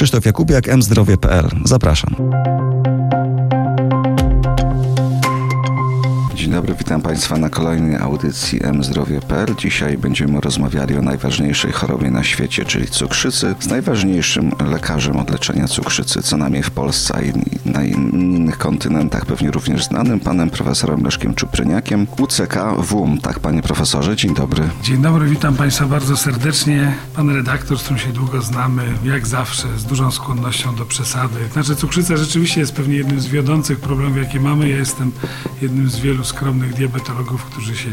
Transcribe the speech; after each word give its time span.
Krzysztof 0.00 0.24
Jakubiak, 0.24 0.76
mzdrowie.pl. 0.76 1.48
Zapraszam. 1.64 2.16
Witam 6.74 7.02
Państwa 7.02 7.36
na 7.36 7.48
kolejnej 7.50 7.96
audycji 7.96 8.60
mzdrowie.pl. 8.72 9.46
Dzisiaj 9.58 9.98
będziemy 9.98 10.40
rozmawiali 10.40 10.96
o 10.96 11.02
najważniejszej 11.02 11.72
chorobie 11.72 12.10
na 12.10 12.24
świecie, 12.24 12.64
czyli 12.64 12.86
cukrzycy, 12.86 13.54
z 13.60 13.66
najważniejszym 13.66 14.52
lekarzem 14.70 15.16
od 15.16 15.30
leczenia 15.30 15.68
cukrzycy, 15.68 16.22
co 16.22 16.36
najmniej 16.36 16.62
w 16.62 16.70
Polsce, 16.70 17.14
i 17.24 17.32
na 17.68 17.84
innych 17.84 18.58
kontynentach, 18.58 19.26
pewnie 19.26 19.50
również 19.50 19.84
znanym, 19.84 20.20
panem 20.20 20.50
profesorem 20.50 21.04
Leszkiem 21.04 21.34
Czupryniakiem, 21.34 22.06
UCK 22.18 22.54
WUM. 22.78 23.18
Tak, 23.18 23.38
panie 23.40 23.62
profesorze, 23.62 24.16
dzień 24.16 24.34
dobry. 24.34 24.68
Dzień 24.82 25.02
dobry, 25.02 25.28
witam 25.28 25.54
Państwa 25.54 25.86
bardzo 25.86 26.16
serdecznie. 26.16 26.94
Pan 27.16 27.30
redaktor, 27.30 27.78
z 27.78 27.82
którym 27.82 27.98
się 27.98 28.12
długo 28.12 28.42
znamy, 28.42 28.82
jak 29.04 29.26
zawsze, 29.26 29.68
z 29.78 29.84
dużą 29.84 30.10
skłonnością 30.10 30.74
do 30.74 30.84
przesady. 30.84 31.38
Znaczy, 31.52 31.76
cukrzyca 31.76 32.16
rzeczywiście 32.16 32.60
jest 32.60 32.72
pewnie 32.72 32.96
jednym 32.96 33.20
z 33.20 33.26
wiodących 33.26 33.80
problemów, 33.80 34.16
jakie 34.16 34.40
mamy. 34.40 34.68
Ja 34.68 34.76
jestem 34.76 35.12
jednym 35.62 35.90
z 35.90 35.98
wielu 35.98 36.24
skromnych 36.24 36.59
diabetologów, 36.68 37.44
którzy 37.44 37.76
się 37.76 37.88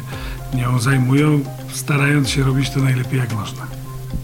nią 0.53 0.79
zajmują, 0.79 1.39
starając 1.73 2.29
się 2.29 2.43
robić 2.43 2.69
to 2.69 2.79
najlepiej 2.79 3.19
jak 3.19 3.33
można. 3.33 3.67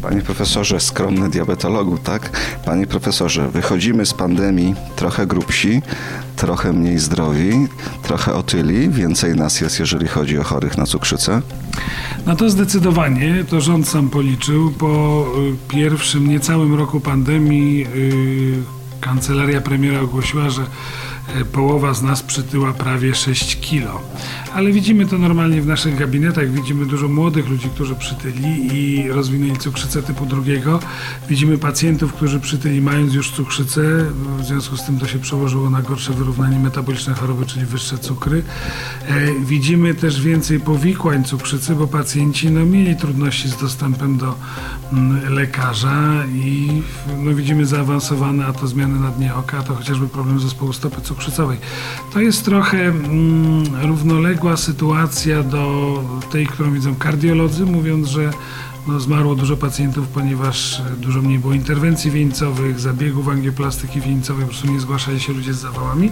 Panie 0.02 0.22
profesorze, 0.22 0.80
skromny 0.80 1.30
diabetologu, 1.30 1.98
tak? 1.98 2.30
Panie 2.66 2.88
profesorze, 2.88 3.50
wychodzimy 3.50 4.06
z 4.06 4.14
pandemii 4.14 4.76
trochę 4.96 5.28
grubsi, 5.28 5.82
trochę 6.36 6.74
mniej 6.74 7.00
zdrowi, 7.00 7.68
trochę 8.04 8.34
otyli, 8.34 8.90
więcej 8.90 9.36
nas 9.36 9.62
jest, 9.62 9.80
jeżeli 9.80 10.08
chodzi 10.08 10.38
o 10.38 10.44
chorych 10.44 10.78
na 10.78 10.86
cukrzycę? 10.86 11.42
No 12.26 12.36
to 12.36 12.50
zdecydowanie, 12.50 13.46
to 13.50 13.62
rząd 13.62 13.88
sam 13.88 14.10
policzył. 14.10 14.72
Po 14.72 15.26
y, 15.66 15.68
pierwszym 15.68 16.30
niecałym 16.30 16.76
roku 16.76 17.00
pandemii 17.00 17.78
yy, 17.80 18.64
kancelaria 19.02 19.62
premiera 19.62 20.02
ogłosiła, 20.02 20.50
że 20.50 20.66
połowa 21.52 21.94
z 21.94 22.02
nas 22.02 22.24
przytyła 22.24 22.74
prawie 22.74 23.16
6 23.16 23.60
kilo 23.60 24.02
ale 24.54 24.72
widzimy 24.72 25.06
to 25.06 25.18
normalnie 25.18 25.62
w 25.62 25.66
naszych 25.66 25.96
gabinetach. 25.96 26.52
Widzimy 26.52 26.86
dużo 26.86 27.08
młodych 27.08 27.50
ludzi, 27.50 27.70
którzy 27.70 27.96
przytyli 27.96 28.76
i 28.78 29.12
rozwinęli 29.12 29.58
cukrzycę 29.58 30.04
typu 30.04 30.26
drugiego. 30.26 30.80
Widzimy 31.30 31.58
pacjentów, 31.58 32.14
którzy 32.14 32.40
przytyli 32.40 32.82
mając 32.82 33.14
już 33.14 33.32
cukrzycę, 33.32 33.82
w 34.38 34.46
związku 34.46 34.78
z 34.78 34.86
tym 34.86 35.00
to 35.00 35.08
się 35.08 35.20
przełożyło 35.20 35.70
na 35.70 35.82
gorsze 35.82 36.14
wyrównanie 36.14 36.60
metaboliczne 36.60 37.14
choroby, 37.14 37.46
czyli 37.46 37.66
wyższe 37.66 37.98
cukry. 37.98 38.44
E, 39.08 39.34
widzimy 39.46 39.94
też 39.94 40.22
więcej 40.22 40.60
powikłań 40.60 41.24
cukrzycy, 41.24 41.76
bo 41.76 41.88
pacjenci 41.88 42.52
no, 42.52 42.66
mieli 42.66 42.96
trudności 42.96 43.50
z 43.50 43.58
dostępem 43.58 44.18
do 44.18 44.36
mm, 44.94 45.34
lekarza 45.34 46.26
i 46.34 46.82
no, 47.18 47.34
widzimy 47.36 47.66
zaawansowane, 47.66 48.46
a 48.46 48.54
to 48.54 48.68
zmiany 48.68 49.00
na 49.00 49.12
dnie 49.12 49.36
oka, 49.36 49.58
a 49.58 49.64
to 49.64 49.76
chociażby 49.76 50.08
problem 50.08 50.40
zespołu 50.40 50.74
stopy 50.74 51.02
cukrzycowej. 51.14 51.58
To 52.14 52.20
jest 52.20 52.46
trochę 52.46 52.78
mm, 52.78 53.64
równoległa 53.82 54.58
sytuacja 54.58 55.44
do 55.44 56.04
tej, 56.32 56.48
którą 56.48 56.72
widzą 56.72 56.96
kardiolodzy, 56.96 57.66
mówiąc, 57.66 58.08
że 58.08 58.32
no, 58.88 59.00
zmarło 59.00 59.36
dużo 59.36 59.58
pacjentów, 59.58 60.08
ponieważ 60.08 60.82
dużo 60.98 61.22
mniej 61.22 61.40
było 61.40 61.54
interwencji 61.54 62.12
wieńcowych, 62.12 62.80
zabiegów 62.80 63.30
angioplastyki 63.30 64.02
wieńcowej, 64.02 64.46
po 64.46 64.50
prostu 64.50 64.72
nie 64.72 64.80
zgłaszali 64.80 65.20
się 65.20 65.34
ludzie 65.34 65.54
z 65.54 65.58
zawałami. 65.58 66.12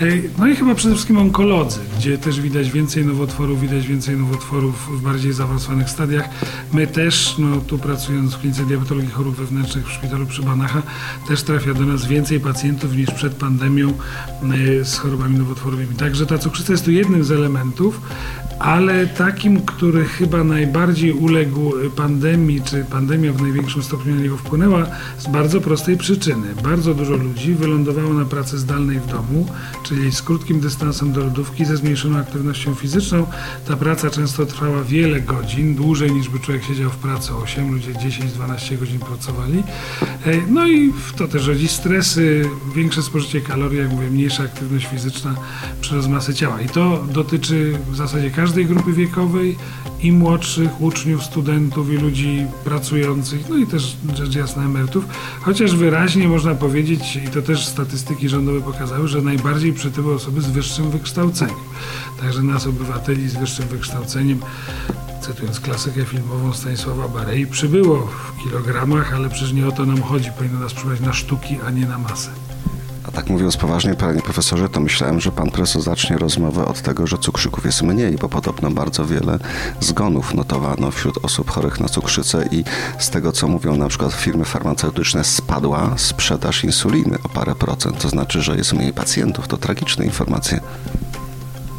E, 0.00 0.04
no 0.38 0.46
i 0.46 0.56
chyba 0.56 0.74
przede 0.74 0.94
wszystkim 0.94 1.18
onkolodzy, 1.18 1.80
gdzie 1.98 2.18
też 2.18 2.40
widać 2.40 2.70
więcej 2.70 3.06
nowotworów, 3.06 3.60
widać 3.60 3.86
więcej 3.86 4.16
nowotworów 4.16 4.98
w 4.98 5.02
bardziej 5.02 5.32
zaawansowanych 5.32 5.90
stadiach. 5.90 6.28
My 6.72 6.86
też, 6.86 7.34
no 7.38 7.56
tu 7.56 7.78
pracując 7.78 8.34
w 8.34 8.38
klinice 8.38 8.64
diabetologii 8.64 9.10
chorób 9.10 9.36
wewnętrznych 9.36 9.88
w 9.88 9.92
szpitalu 9.92 10.26
przy 10.26 10.42
Banacha, 10.42 10.82
też 11.28 11.42
trafia 11.42 11.74
do 11.74 11.86
nas 11.86 12.06
więcej 12.06 12.40
pacjentów 12.40 12.96
niż 12.96 13.10
przed 13.10 13.34
pandemią 13.34 13.88
e, 13.90 14.84
z 14.84 14.98
chorobami 14.98 15.38
nowotworowymi. 15.38 15.94
Także 15.94 16.26
ta 16.26 16.38
cukrzyca 16.38 16.72
jest 16.72 16.84
tu 16.84 16.90
jednym 16.90 17.24
z 17.24 17.32
elementów, 17.32 18.00
ale 18.58 19.06
takim, 19.06 19.60
który 19.60 20.04
chyba 20.04 20.44
najbardziej 20.44 21.12
uległ 21.12 21.72
pandemii, 22.04 22.60
czy 22.62 22.84
pandemia 22.84 23.32
w 23.32 23.42
największym 23.42 23.82
stopniu 23.82 24.14
na 24.14 24.20
niego 24.20 24.36
wpłynęła, 24.36 24.86
z 25.18 25.26
bardzo 25.26 25.60
prostej 25.60 25.96
przyczyny. 25.96 26.54
Bardzo 26.62 26.94
dużo 26.94 27.16
ludzi 27.16 27.54
wylądowało 27.54 28.14
na 28.14 28.24
pracy 28.24 28.58
zdalnej 28.58 29.00
w 29.00 29.06
domu, 29.06 29.46
czyli 29.82 30.12
z 30.12 30.22
krótkim 30.22 30.60
dystansem 30.60 31.12
do 31.12 31.20
lodówki, 31.20 31.64
ze 31.64 31.76
zmniejszoną 31.76 32.18
aktywnością 32.18 32.74
fizyczną. 32.74 33.26
Ta 33.68 33.76
praca 33.76 34.10
często 34.10 34.46
trwała 34.46 34.84
wiele 34.84 35.20
godzin, 35.20 35.74
dłużej 35.74 36.12
niż 36.12 36.28
by 36.28 36.40
człowiek 36.40 36.64
siedział 36.64 36.90
w 36.90 36.96
pracy 36.96 37.34
8, 37.34 37.72
ludzie 37.72 37.92
10-12 37.92 38.78
godzin 38.78 38.98
pracowali. 38.98 39.62
E, 40.26 40.36
no 40.48 40.68
i 40.68 40.92
to 41.16 41.28
też 41.28 41.46
rodzi 41.46 41.68
stresy, 41.68 42.48
większe 42.74 43.02
spożycie 43.02 43.40
kalorii, 43.40 43.78
jak 43.78 43.90
mówię, 43.90 44.10
mniejsza 44.10 44.42
aktywność 44.42 44.86
fizyczna, 44.86 45.34
przyrost 45.80 46.08
masy 46.08 46.34
ciała. 46.34 46.60
I 46.60 46.68
to 46.68 47.04
dotyczy 47.12 47.78
w 47.90 47.96
zasadzie 47.96 48.30
każdej 48.30 48.66
grupy 48.66 48.92
wiekowej 48.92 49.56
i 50.02 50.12
młodszych 50.12 50.80
uczniów, 50.80 51.24
studentów 51.24 51.90
ludzi 51.98 52.46
pracujących, 52.64 53.48
no 53.48 53.56
i 53.56 53.66
też 53.66 53.96
rzecz 54.14 54.34
jasna 54.34 54.64
emerytów, 54.64 55.04
chociaż 55.40 55.76
wyraźnie 55.76 56.28
można 56.28 56.54
powiedzieć, 56.54 57.16
i 57.16 57.28
to 57.28 57.42
też 57.42 57.66
statystyki 57.66 58.28
rządowe 58.28 58.60
pokazały, 58.60 59.08
że 59.08 59.22
najbardziej 59.22 59.72
przytyły 59.72 60.14
osoby 60.14 60.40
z 60.40 60.46
wyższym 60.46 60.90
wykształceniem. 60.90 61.56
Także 62.20 62.42
nas 62.42 62.66
obywateli 62.66 63.28
z 63.28 63.36
wyższym 63.36 63.68
wykształceniem 63.68 64.40
cytując 65.20 65.60
klasykę 65.60 66.04
filmową 66.04 66.52
Stanisława 66.52 67.08
Barei, 67.08 67.46
przybyło 67.46 68.06
w 68.06 68.42
kilogramach, 68.42 69.14
ale 69.14 69.28
przecież 69.28 69.52
nie 69.52 69.66
o 69.68 69.72
to 69.72 69.86
nam 69.86 70.02
chodzi. 70.02 70.30
Powinno 70.38 70.60
nas 70.60 70.74
przybywać 70.74 71.00
na 71.00 71.12
sztuki, 71.12 71.56
a 71.66 71.70
nie 71.70 71.86
na 71.86 71.98
masę. 71.98 72.30
Tak 73.14 73.30
mówiąc 73.30 73.56
poważnie, 73.56 73.94
panie 73.94 74.22
profesorze, 74.22 74.68
to 74.68 74.80
myślałem, 74.80 75.20
że 75.20 75.32
pan 75.32 75.50
profesor 75.50 75.82
zacznie 75.82 76.18
rozmowę 76.18 76.64
od 76.64 76.82
tego, 76.82 77.06
że 77.06 77.18
cukrzyków 77.18 77.64
jest 77.64 77.82
mniej, 77.82 78.16
bo 78.16 78.28
podobno 78.28 78.70
bardzo 78.70 79.06
wiele 79.06 79.38
zgonów 79.80 80.34
notowano 80.34 80.90
wśród 80.90 81.24
osób 81.24 81.50
chorych 81.50 81.80
na 81.80 81.88
cukrzycę 81.88 82.48
i 82.50 82.64
z 82.98 83.10
tego, 83.10 83.32
co 83.32 83.48
mówią 83.48 83.76
na 83.76 83.88
przykład 83.88 84.12
firmy 84.12 84.44
farmaceutyczne, 84.44 85.24
spadła 85.24 85.94
sprzedaż 85.96 86.64
insuliny 86.64 87.18
o 87.24 87.28
parę 87.28 87.54
procent. 87.54 87.98
To 87.98 88.08
znaczy, 88.08 88.42
że 88.42 88.56
jest 88.56 88.72
mniej 88.72 88.92
pacjentów. 88.92 89.48
To 89.48 89.56
tragiczne 89.56 90.04
informacje. 90.04 90.60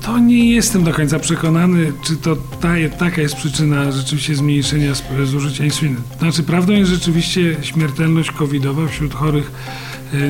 To 0.01 0.19
nie 0.19 0.51
jestem 0.51 0.83
do 0.83 0.93
końca 0.93 1.19
przekonany, 1.19 1.93
czy 2.03 2.17
to 2.17 2.35
ta, 2.35 2.69
taka 2.99 3.21
jest 3.21 3.35
przyczyna 3.35 3.91
rzeczywiście 3.91 4.35
zmniejszenia 4.35 4.93
zużycia 5.25 5.65
insuliny. 5.65 5.97
Znaczy, 6.19 6.43
prawdą 6.43 6.73
jest 6.73 6.91
rzeczywiście 6.91 7.55
śmiertelność 7.61 8.31
covidowa 8.31 8.87
wśród 8.87 9.13
chorych 9.13 9.51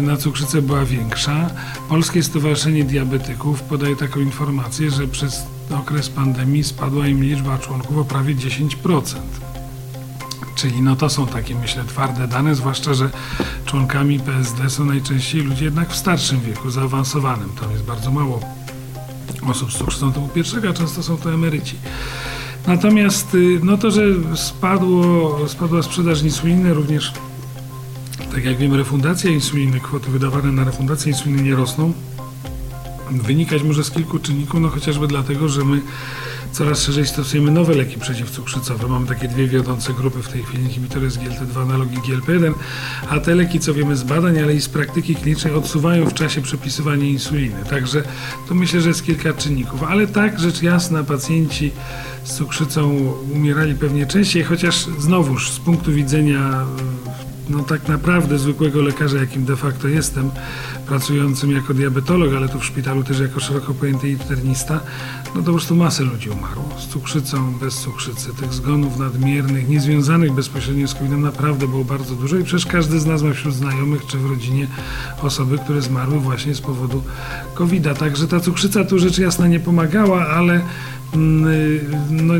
na 0.01 0.17
cukrzycę 0.17 0.61
była 0.61 0.85
większa. 0.85 1.49
Polskie 1.89 2.23
Stowarzyszenie 2.23 2.83
Diabetyków 2.83 3.61
podaje 3.61 3.95
taką 3.95 4.19
informację, 4.19 4.91
że 4.91 5.07
przez 5.07 5.43
okres 5.79 6.09
pandemii 6.09 6.63
spadła 6.63 7.07
im 7.07 7.23
liczba 7.23 7.57
członków 7.57 7.97
o 7.97 8.05
prawie 8.05 8.35
10%. 8.35 9.01
Czyli 10.55 10.81
no 10.81 10.95
to 10.95 11.09
są 11.09 11.27
takie, 11.27 11.55
myślę, 11.55 11.83
twarde 11.83 12.27
dane, 12.27 12.55
zwłaszcza, 12.55 12.93
że 12.93 13.09
członkami 13.65 14.19
PSD 14.19 14.69
są 14.69 14.85
najczęściej 14.85 15.41
ludzie 15.41 15.65
jednak 15.65 15.89
w 15.89 15.95
starszym 15.95 16.41
wieku, 16.41 16.69
zaawansowanym. 16.69 17.49
Tam 17.61 17.71
jest 17.71 17.83
bardzo 17.83 18.11
mało 18.11 18.39
osób 19.49 19.73
z 19.73 19.77
cukrzycą 19.77 20.13
typu 20.13 20.27
pierwszego, 20.27 20.69
a 20.69 20.73
często 20.73 21.03
są 21.03 21.17
to 21.17 21.33
emeryci. 21.33 21.75
Natomiast 22.67 23.35
y, 23.35 23.59
no 23.63 23.77
to, 23.77 23.91
że 23.91 24.01
spadło, 24.35 25.37
spadła 25.47 25.83
sprzedaż 25.83 26.21
insuliny, 26.21 26.73
również 26.73 27.13
tak 28.35 28.45
jak 28.45 28.57
wiemy, 28.57 28.77
refundacja 28.77 29.31
insuliny, 29.31 29.79
kwoty 29.79 30.11
wydawane 30.11 30.51
na 30.51 30.63
refundację 30.63 31.11
insuliny 31.11 31.43
nie 31.43 31.55
rosną. 31.55 31.93
Wynikać 33.11 33.63
może 33.63 33.83
z 33.83 33.91
kilku 33.91 34.19
czynników, 34.19 34.61
no 34.61 34.69
chociażby 34.69 35.07
dlatego, 35.07 35.49
że 35.49 35.63
my 35.63 35.81
coraz 36.51 36.83
szerzej 36.83 37.07
stosujemy 37.07 37.51
nowe 37.51 37.75
leki 37.75 37.99
przeciwcukrzycowe. 37.99 38.87
Mamy 38.87 39.07
takie 39.07 39.27
dwie 39.27 39.47
wiodące 39.47 39.93
grupy 39.93 40.23
w 40.23 40.27
tej 40.27 40.43
chwili, 40.43 40.63
inhibitory 40.63 41.07
SGLT2, 41.07 41.61
analogi 41.61 41.97
GLP-1, 41.97 42.53
a 43.09 43.19
te 43.19 43.35
leki, 43.35 43.59
co 43.59 43.73
wiemy 43.73 43.95
z 43.95 44.03
badań, 44.03 44.39
ale 44.39 44.53
i 44.53 44.61
z 44.61 44.69
praktyki 44.69 45.15
klinicznej, 45.15 45.53
odsuwają 45.53 46.05
w 46.05 46.13
czasie 46.13 46.41
przepisywania 46.41 47.05
insuliny. 47.05 47.63
Także 47.69 48.03
to 48.49 48.55
myślę, 48.55 48.81
że 48.81 48.89
jest 48.89 49.05
kilka 49.05 49.33
czynników. 49.33 49.83
Ale 49.83 50.07
tak, 50.07 50.39
rzecz 50.39 50.61
jasna, 50.61 51.03
pacjenci 51.03 51.71
z 52.23 52.33
cukrzycą 52.33 52.89
umierali 53.33 53.75
pewnie 53.75 54.05
częściej, 54.05 54.43
chociaż 54.43 54.85
znowuż 54.99 55.51
z 55.51 55.59
punktu 55.59 55.91
widzenia 55.91 56.65
no 57.49 57.63
tak 57.63 57.87
naprawdę 57.87 58.39
zwykłego 58.39 58.81
lekarza, 58.81 59.17
jakim 59.17 59.45
de 59.45 59.55
facto 59.55 59.87
jestem, 59.87 60.31
pracującym 60.87 61.51
jako 61.51 61.73
diabetolog, 61.73 62.33
ale 62.33 62.49
tu 62.49 62.59
w 62.59 62.65
szpitalu 62.65 63.03
też 63.03 63.19
jako 63.19 63.39
szeroko 63.39 63.73
pojęty 63.73 64.09
internista, 64.09 64.79
no 65.25 65.41
to 65.41 65.45
po 65.45 65.51
prostu 65.51 65.75
masę 65.75 66.03
ludzi 66.03 66.29
umarło. 66.29 66.69
Z 66.79 66.87
cukrzycą, 66.87 67.53
bez 67.53 67.75
cukrzycy. 67.75 68.33
Tych 68.33 68.53
zgonów 68.53 68.97
nadmiernych, 68.99 69.69
niezwiązanych 69.69 70.31
bezpośrednio 70.31 70.87
z 70.87 70.93
COVID-em 70.93 71.21
naprawdę 71.21 71.67
było 71.67 71.83
bardzo 71.83 72.15
dużo 72.15 72.37
i 72.37 72.43
przecież 72.43 72.65
każdy 72.65 72.99
z 72.99 73.05
nas 73.05 73.21
ma 73.21 73.33
wśród 73.33 73.53
znajomych 73.53 74.05
czy 74.05 74.17
w 74.17 74.29
rodzinie 74.29 74.67
osoby, 75.21 75.57
które 75.57 75.81
zmarły 75.81 76.19
właśnie 76.19 76.55
z 76.55 76.61
powodu 76.61 77.03
COVID-a. 77.53 77.93
Także 77.93 78.27
ta 78.27 78.39
cukrzyca 78.39 78.85
tu 78.85 78.99
rzecz 78.99 79.17
jasna 79.17 79.47
nie 79.47 79.59
pomagała, 79.59 80.27
ale 80.27 80.61
no, 82.09 82.33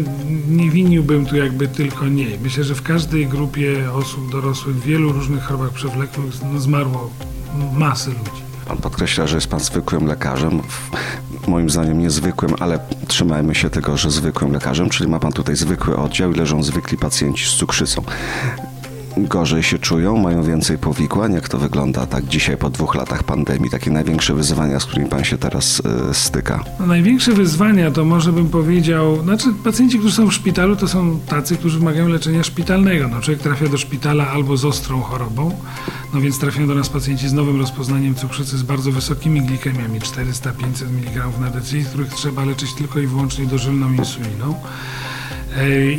nie 0.48 0.69
winiłbym 0.69 1.25
tu 1.25 1.36
jakby 1.36 1.68
tylko 1.68 2.07
niej. 2.07 2.39
Myślę, 2.44 2.63
że 2.63 2.75
w 2.75 2.81
każdej 2.81 3.27
grupie 3.27 3.92
osób 3.94 4.31
dorosłych 4.31 4.75
w 4.75 4.86
wielu 4.86 5.12
różnych 5.12 5.44
chorobach 5.44 5.72
przewlekłych 5.72 6.25
no, 6.54 6.60
zmarło 6.60 7.10
masy 7.74 8.10
ludzi. 8.10 8.45
Pan 8.68 8.77
podkreśla, 8.77 9.27
że 9.27 9.38
jest 9.38 9.48
pan 9.48 9.60
zwykłym 9.60 10.06
lekarzem. 10.06 10.62
Moim 11.48 11.69
zdaniem 11.69 12.00
niezwykłym, 12.00 12.51
ale 12.60 12.80
trzymajmy 13.07 13.56
się 13.56 13.69
tego, 13.69 13.98
że 13.98 14.12
zwykłym 14.12 14.51
lekarzem, 14.51 14.89
czyli 14.89 15.10
ma 15.10 15.19
pan 15.19 15.31
tutaj 15.31 15.56
zwykły 15.56 15.98
oddział 15.98 16.31
i 16.31 16.36
leżą 16.36 16.63
zwykli 16.63 16.98
pacjenci 16.98 17.45
z 17.45 17.50
cukrzycą. 17.50 18.04
Gorzej 19.18 19.64
się 19.64 19.80
czują, 19.80 20.18
mają 20.18 20.44
więcej 20.44 20.78
powikłań. 20.78 21.34
Jak 21.34 21.50
to 21.50 21.58
wygląda 21.58 22.06
tak 22.06 22.26
dzisiaj 22.26 22.58
po 22.58 22.70
dwóch 22.70 22.96
latach 22.96 23.24
pandemii? 23.24 23.70
Takie 23.70 23.92
największe 23.92 24.34
wyzwania, 24.34 24.80
z 24.80 24.86
którymi 24.86 25.10
pan 25.10 25.24
się 25.24 25.38
teraz 25.38 25.82
y, 26.12 26.14
styka? 26.14 26.64
No, 26.80 26.86
największe 26.86 27.34
wyzwania 27.34 27.92
to 27.92 28.06
może 28.06 28.34
bym 28.34 28.50
powiedział, 28.50 29.24
znaczy 29.24 29.54
pacjenci, 29.64 30.00
którzy 30.00 30.16
są 30.16 30.28
w 30.28 30.34
szpitalu, 30.34 30.76
to 30.76 30.88
są 30.88 31.20
tacy, 31.20 31.58
którzy 31.58 31.80
wymagają 31.80 32.08
leczenia 32.08 32.44
szpitalnego. 32.44 33.08
No, 33.08 33.22
człowiek 33.22 33.42
trafia 33.44 33.68
do 33.68 33.78
szpitala 33.78 34.28
albo 34.28 34.58
z 34.58 34.66
ostrą 34.66 35.02
chorobą, 35.02 35.52
no 36.14 36.22
więc 36.22 36.40
trafiają 36.40 36.68
do 36.68 36.76
nas 36.76 36.90
pacjenci 36.90 37.30
z 37.30 37.34
nowym 37.34 37.60
rozpoznaniem 37.60 38.16
cukrzycy 38.16 38.58
z 38.58 38.64
bardzo 38.64 38.92
wysokimi 38.92 39.42
glikemiami, 39.42 40.00
400-500 40.00 40.86
mg 40.90 41.40
na 41.40 41.50
decylitr, 41.50 41.90
których 41.90 42.14
trzeba 42.14 42.46
leczyć 42.46 42.74
tylko 42.74 43.00
i 43.00 43.08
wyłącznie 43.08 43.46
dożylną 43.46 43.94
insuliną. 43.94 44.56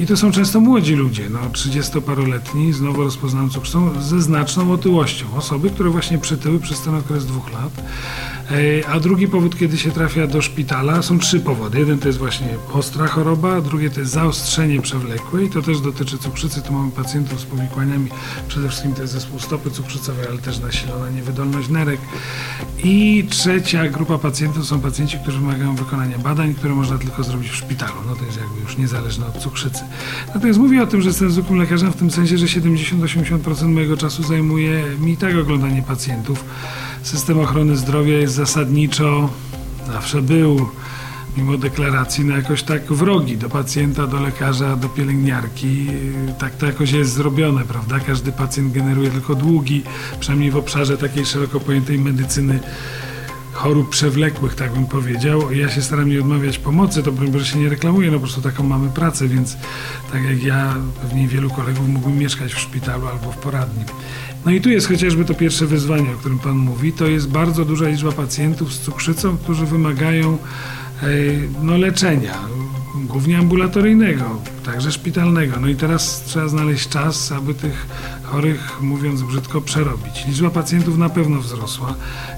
I 0.00 0.06
to 0.06 0.16
są 0.16 0.32
często 0.32 0.60
młodzi 0.60 0.94
ludzie, 0.94 1.30
no 1.30 1.38
30-paroletni, 1.38 2.72
z 2.72 2.80
nowo 2.80 3.04
rozpoznaną 3.04 3.48
cukrzycą, 3.48 4.02
ze 4.02 4.20
znaczną 4.20 4.72
otyłością. 4.72 5.26
Osoby, 5.36 5.70
które 5.70 5.90
właśnie 5.90 6.18
przytyły 6.18 6.60
przez 6.60 6.80
ten 6.80 6.94
okres 6.94 7.26
dwóch 7.26 7.52
lat. 7.52 7.72
A 8.92 9.00
drugi 9.00 9.28
powód, 9.28 9.58
kiedy 9.58 9.78
się 9.78 9.90
trafia 9.90 10.26
do 10.26 10.42
szpitala, 10.42 11.02
są 11.02 11.18
trzy 11.18 11.40
powody. 11.40 11.78
Jeden 11.78 11.98
to 11.98 12.08
jest 12.08 12.18
właśnie 12.18 12.48
ostra 12.72 13.06
choroba, 13.06 13.60
drugie 13.60 13.90
to 13.90 14.00
jest 14.00 14.12
zaostrzenie 14.12 14.82
przewlekłe 14.82 15.44
i 15.44 15.50
to 15.50 15.62
też 15.62 15.80
dotyczy 15.80 16.18
cukrzycy. 16.18 16.62
Tu 16.62 16.72
mamy 16.72 16.90
pacjentów 16.90 17.40
z 17.40 17.44
powikłaniami, 17.44 18.10
przede 18.48 18.68
wszystkim 18.68 18.94
to 18.94 19.02
jest 19.02 19.14
zespół 19.14 19.38
stopy 19.38 19.70
cukrzycowej, 19.70 20.26
ale 20.28 20.38
też 20.38 20.58
nasilona 20.58 21.10
niewydolność 21.10 21.68
nerek. 21.68 22.00
I 22.84 23.26
trzecia 23.30 23.88
grupa 23.88 24.18
pacjentów 24.18 24.66
są 24.66 24.80
pacjenci, 24.80 25.18
którzy 25.22 25.38
wymagają 25.38 25.74
wykonania 25.74 26.18
badań, 26.18 26.54
które 26.54 26.74
można 26.74 26.98
tylko 26.98 27.22
zrobić 27.22 27.50
w 27.50 27.56
szpitalu. 27.56 27.94
No 28.06 28.16
to 28.16 28.24
jest 28.24 28.38
jakby 28.38 28.60
już 28.60 28.76
niezależne 28.76 29.26
od 29.26 29.38
cukrzycy. 29.38 29.80
Natomiast 30.34 30.58
mówię 30.58 30.82
o 30.82 30.86
tym, 30.86 31.02
że 31.02 31.08
jestem 31.08 31.30
zwykłym 31.30 31.58
lekarzem 31.58 31.92
w 31.92 31.96
tym 31.96 32.10
sensie, 32.10 32.38
że 32.38 32.46
70-80% 32.46 33.68
mojego 33.68 33.96
czasu 33.96 34.22
zajmuje 34.22 34.84
mi 35.00 35.16
tak 35.16 35.36
oglądanie 35.36 35.82
pacjentów. 35.82 36.44
System 37.06 37.40
ochrony 37.40 37.76
zdrowia 37.76 38.18
jest 38.18 38.34
zasadniczo, 38.34 39.30
zawsze 39.86 40.22
był, 40.22 40.68
mimo 41.36 41.58
deklaracji, 41.58 42.24
no 42.24 42.36
jakoś 42.36 42.62
tak 42.62 42.92
wrogi 42.92 43.36
do 43.36 43.48
pacjenta, 43.48 44.06
do 44.06 44.20
lekarza, 44.20 44.76
do 44.76 44.88
pielęgniarki. 44.88 45.86
Tak 46.38 46.56
to 46.56 46.66
jakoś 46.66 46.92
jest 46.92 47.12
zrobione, 47.12 47.64
prawda? 47.64 48.00
Każdy 48.00 48.32
pacjent 48.32 48.72
generuje 48.72 49.10
tylko 49.10 49.34
długi, 49.34 49.82
przynajmniej 50.20 50.50
w 50.50 50.56
obszarze 50.56 50.98
takiej 50.98 51.26
szeroko 51.26 51.60
pojętej 51.60 51.98
medycyny 51.98 52.60
chorób 53.52 53.90
przewlekłych, 53.90 54.54
tak 54.54 54.72
bym 54.72 54.86
powiedział. 54.86 55.52
Ja 55.52 55.70
się 55.70 55.82
staram 55.82 56.08
nie 56.08 56.20
odmawiać 56.20 56.58
pomocy, 56.58 57.02
to 57.02 57.12
broń 57.12 57.44
się 57.44 57.58
nie 57.58 57.68
reklamuję, 57.68 58.10
no 58.10 58.14
po 58.14 58.20
prostu 58.20 58.42
taką 58.42 58.62
mamy 58.62 58.90
pracę, 58.90 59.28
więc 59.28 59.56
tak 60.12 60.24
jak 60.24 60.42
ja, 60.42 60.74
pewnie 61.02 61.28
wielu 61.28 61.50
kolegów 61.50 61.88
mógłbym 61.88 62.18
mieszkać 62.18 62.54
w 62.54 62.58
szpitalu 62.58 63.06
albo 63.06 63.32
w 63.32 63.36
poradni. 63.36 63.84
No 64.46 64.52
i 64.52 64.60
tu 64.60 64.70
jest 64.70 64.88
chociażby 64.88 65.24
to 65.24 65.34
pierwsze 65.34 65.66
wyzwanie, 65.66 66.10
o 66.14 66.18
którym 66.18 66.38
Pan 66.38 66.56
mówi. 66.56 66.92
To 66.92 67.06
jest 67.06 67.28
bardzo 67.28 67.64
duża 67.64 67.88
liczba 67.88 68.12
pacjentów 68.12 68.72
z 68.72 68.80
cukrzycą, 68.80 69.36
którzy 69.36 69.66
wymagają 69.66 70.38
e, 71.02 71.06
no, 71.62 71.76
leczenia, 71.76 72.38
głównie 72.94 73.38
ambulatoryjnego, 73.38 74.42
także 74.66 74.92
szpitalnego. 74.92 75.60
No 75.60 75.68
i 75.68 75.76
teraz 75.76 76.22
trzeba 76.26 76.48
znaleźć 76.48 76.88
czas, 76.88 77.32
aby 77.32 77.54
tych 77.54 77.86
chorych, 78.22 78.80
mówiąc 78.80 79.22
brzydko, 79.22 79.60
przerobić. 79.60 80.26
Liczba 80.28 80.50
pacjentów 80.50 80.98
na 80.98 81.08
pewno 81.08 81.40
wzrosła. 81.40 81.94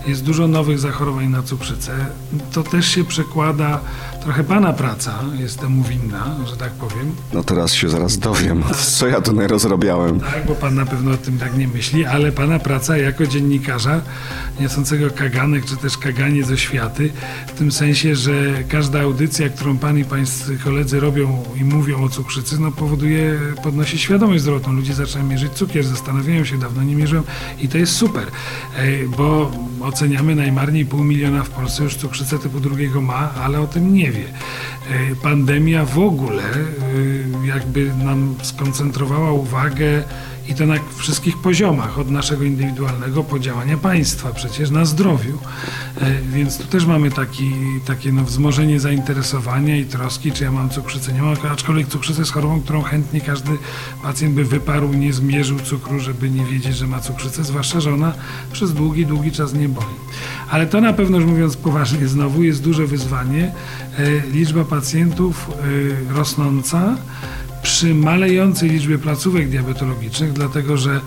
Jest 0.07 0.25
dużo 0.25 0.49
nowych 0.49 0.79
zachorowań 0.79 1.29
na 1.29 1.43
cukrzycę. 1.43 2.07
To 2.53 2.63
też 2.63 2.89
się 2.89 3.05
przekłada, 3.05 3.81
trochę 4.23 4.45
Pana 4.45 4.73
praca 4.73 5.15
jest 5.39 5.61
temu 5.61 5.83
winna, 5.83 6.37
że 6.47 6.57
tak 6.57 6.73
powiem. 6.73 7.15
No 7.33 7.43
teraz 7.43 7.73
się 7.75 7.89
zaraz 7.89 8.19
dowiem, 8.19 8.63
co 8.97 9.07
ja 9.09 9.21
tutaj 9.21 9.47
rozrobiałem. 9.47 10.21
Tak, 10.21 10.47
bo 10.47 10.55
Pan 10.55 10.75
na 10.75 10.87
pewno 10.87 11.11
o 11.11 11.17
tym 11.17 11.39
tak 11.39 11.59
nie 11.59 11.69
myśli, 11.69 12.05
ale 12.05 12.33
Pana 12.33 12.59
praca 12.59 12.97
jako 12.97 13.27
dziennikarza 13.27 14.01
niosącego 14.61 15.11
kaganek, 15.11 15.65
czy 15.65 15.77
też 15.77 15.99
kaganie 15.99 16.45
ze 16.45 16.59
światy, 16.59 17.13
w 17.47 17.53
tym 17.53 17.73
sensie, 17.73 18.17
że 18.17 18.33
każda 18.69 19.01
audycja, 19.01 19.49
którą 19.49 19.79
Pan 19.79 19.99
i 19.99 20.05
Pańscy 20.05 20.59
koledzy 20.65 21.01
robią 21.01 21.45
i 21.61 21.65
mówią 21.65 22.05
o 22.05 22.09
cukrzycy, 22.09 22.18
no 22.59 22.73
powoduje, 22.73 23.38
podnosi 23.62 23.99
świadomość 23.99 24.43
zdrowotną. 24.43 24.73
Ludzie 24.73 24.94
zaczynają 24.94 25.29
mierzyć 25.29 25.53
cukier, 25.53 25.85
zastanawiają 25.85 26.44
się, 26.44 26.59
dawno 26.59 26.82
nie 26.82 26.97
mierzą 26.97 27.23
i 27.61 27.69
to 27.69 27.79
jest 27.79 27.93
super, 27.97 28.26
bo 29.17 29.50
oceniamy 29.81 30.35
najmarniej 30.35 30.87
pół 30.87 31.05
miliona 31.05 31.44
w 31.44 31.50
Polsce 31.50 31.85
już 31.85 31.97
cukrzycę 31.97 32.38
typu 32.38 32.61
drugiego 32.61 33.00
ma, 33.00 33.35
ale 33.35 33.61
o 33.61 33.67
tym 33.67 33.94
nie 33.94 34.12
wie. 34.12 34.25
Pandemia 35.23 35.85
w 35.85 35.99
ogóle 35.99 36.43
jakby 37.44 37.94
nam 38.05 38.35
skoncentrowała 38.43 39.32
uwagę 39.32 40.05
i 40.49 40.55
to 40.55 40.67
na 40.67 40.75
wszystkich 40.97 41.39
poziomach, 41.39 41.99
od 41.99 42.11
naszego 42.11 42.45
indywidualnego 42.45 43.25
podziałania 43.25 43.77
państwa 43.77 44.33
przecież 44.33 44.71
na 44.71 44.85
zdrowiu. 44.85 45.39
Więc 46.33 46.59
tu 46.59 46.65
też 46.65 46.87
mamy 46.87 47.11
taki, 47.11 47.53
takie 47.87 48.12
no, 48.12 48.25
wzmożenie 48.25 48.81
zainteresowania 48.81 49.77
i 49.77 49.85
troski, 49.85 50.33
czy 50.33 50.45
ja 50.45 50.53
mam 50.53 50.71
cukrzycę, 50.71 51.12
nie 51.12 51.23
mam, 51.23 51.37
aczkolwiek 51.50 51.89
cukrzyca 51.89 52.21
jest 52.21 52.33
chorobą, 52.33 52.61
którą 52.61 52.83
chętnie 52.83 53.21
każdy 53.21 53.50
pacjent 54.03 54.35
by 54.35 54.45
wyparł, 54.45 54.93
nie 54.93 55.12
zmierzył 55.12 55.61
cukru, 55.61 56.00
żeby 56.00 56.31
nie 56.31 56.45
wiedzieć, 56.45 56.77
że 56.77 56.87
ma 56.87 57.00
cukrzycę, 57.00 57.45
zwłaszcza, 57.45 57.81
że 57.81 57.95
ona 57.95 58.12
przez 58.53 58.73
długi, 58.73 59.06
długi 59.06 59.33
czas 59.33 59.55
nie 59.55 59.69
boli. 59.69 59.87
Ale 60.50 60.67
to 60.67 60.81
na 60.81 60.93
pewno, 60.93 61.19
mówiąc 61.19 61.56
poważnie, 61.56 62.09
znowu 62.09 62.43
jest 62.43 62.62
duże 62.62 62.87
wyzwanie. 62.87 63.53
Liczba 64.33 64.65
pacjentów 64.65 65.50
rosnąca, 66.11 66.97
przy 67.79 67.95
malejącej 67.95 68.71
liczbie 68.71 68.99
placówek 68.99 69.49
diabetologicznych, 69.49 70.33
dlatego 70.33 70.77
że 70.77 71.01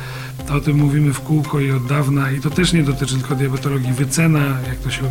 o 0.51 0.59
tym 0.59 0.77
mówimy 0.77 1.13
w 1.13 1.21
kółko 1.21 1.59
i 1.59 1.71
od 1.71 1.85
dawna 1.85 2.31
i 2.31 2.39
to 2.39 2.50
też 2.50 2.73
nie 2.73 2.83
dotyczy 2.83 3.15
tylko 3.15 3.35
diabetologii, 3.35 3.94
wycena, 3.94 4.39
jak 4.39 4.77
to 4.83 4.91
się 4.91 5.01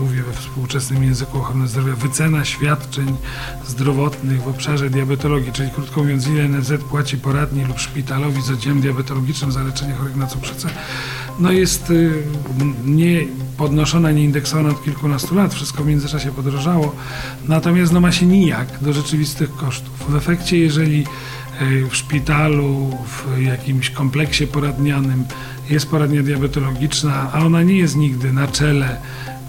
mówi 0.00 0.22
we 0.22 0.32
współczesnym 0.32 1.04
języku 1.04 1.38
ochrony 1.38 1.68
zdrowia, 1.68 1.96
wycena 1.96 2.44
świadczeń 2.44 3.16
zdrowotnych 3.66 4.42
w 4.42 4.48
obszarze 4.48 4.90
diabetologii, 4.90 5.52
czyli 5.52 5.70
krótko 5.70 6.02
mówiąc, 6.02 6.26
ile 6.26 6.48
NFZ 6.48 6.72
płaci 6.90 7.18
poradni 7.18 7.64
lub 7.64 7.80
szpitalowi 7.80 8.42
z 8.42 8.50
oddziałem 8.50 8.80
diabetologicznym 8.80 9.52
za 9.52 9.62
leczenie 9.62 9.94
chorych 9.94 10.16
na 10.16 10.26
cukrzycę, 10.26 10.68
no 11.38 11.52
jest 11.52 11.92
nie 12.84 13.20
podnoszona, 13.56 14.10
nie 14.10 14.24
indeksowana 14.24 14.68
od 14.68 14.84
kilkunastu 14.84 15.34
lat, 15.34 15.54
wszystko 15.54 15.82
w 15.82 15.86
międzyczasie 15.86 16.32
podrożało, 16.32 16.94
natomiast 17.48 17.92
no 17.92 18.00
ma 18.00 18.12
się 18.12 18.26
nijak 18.26 18.68
do 18.80 18.92
rzeczywistych 18.92 19.56
kosztów. 19.56 20.10
W 20.10 20.16
efekcie, 20.16 20.58
jeżeli 20.58 21.06
w 21.90 21.96
szpitalu, 21.96 22.90
w 23.06 23.40
jakimś 23.40 23.90
kompleksie 23.90 24.46
poradnianym 24.46 25.24
jest 25.70 25.90
poradnia 25.90 26.22
diabetologiczna, 26.22 27.30
a 27.32 27.44
ona 27.44 27.62
nie 27.62 27.76
jest 27.76 27.96
nigdy 27.96 28.32
na 28.32 28.48
czele 28.48 28.96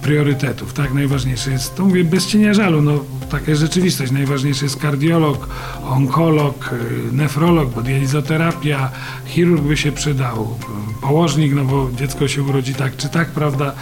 priorytetów, 0.03 0.73
tak? 0.73 0.93
Najważniejsze 0.93 1.51
jest, 1.51 1.75
to 1.75 1.85
mówię 1.85 2.03
bez 2.03 2.27
cienia 2.27 2.53
żalu, 2.53 2.81
no 2.81 2.99
taka 3.29 3.51
jest 3.51 3.61
rzeczywistość. 3.61 4.11
Najważniejszy 4.11 4.65
jest 4.65 4.77
kardiolog, 4.77 5.47
onkolog, 5.89 6.69
nefrolog, 7.11 7.69
bo 7.69 7.81
dializoterapia, 7.81 8.91
chirurg 9.25 9.63
by 9.63 9.77
się 9.77 9.91
przydał, 9.91 10.57
położnik, 11.01 11.53
no 11.53 11.65
bo 11.65 11.89
dziecko 11.97 12.27
się 12.27 12.43
urodzi 12.43 12.73
tak 12.73 12.97
czy 12.97 13.09
tak, 13.09 13.27
prawda? 13.27 13.73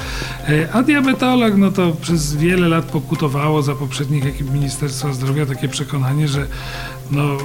A 0.74 0.84
diabetolog, 0.84 1.56
no 1.58 1.72
to 1.72 1.92
przez 2.02 2.36
wiele 2.36 2.68
lat 2.68 2.86
pokutowało 2.86 3.62
za 3.62 3.76
poprzednich 3.76 4.26
ekip 4.26 4.54
Ministerstwa 4.54 5.14
Zdrowia 5.14 5.46
takie 5.46 5.68
przekonanie, 5.68 6.28
że 6.28 6.48
no, 7.12 7.38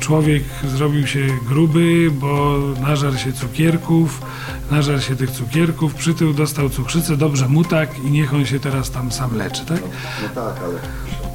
człowiek 0.00 0.44
zrobił 0.76 1.06
się 1.06 1.26
gruby, 1.48 2.10
bo 2.12 2.58
nażar 2.80 3.18
się 3.18 3.32
cukierków, 3.32 4.22
nażar 4.70 5.02
się 5.02 5.16
tych 5.16 5.30
cukierków, 5.30 5.94
przytył, 5.94 6.32
dostał 6.32 6.70
cukrzycę, 6.70 7.16
dobrze 7.16 7.48
mu 7.48 7.64
tak 7.64 7.98
i 8.04 8.10
niech 8.10 8.34
on 8.34 8.46
się 8.46 8.60
teraz 8.60 8.90
tam 8.90 9.12
sam 9.12 9.36
leczy, 9.36 9.66
tak? 9.66 9.80
No 10.22 10.28
tak, 10.42 10.62
ale 10.64 10.80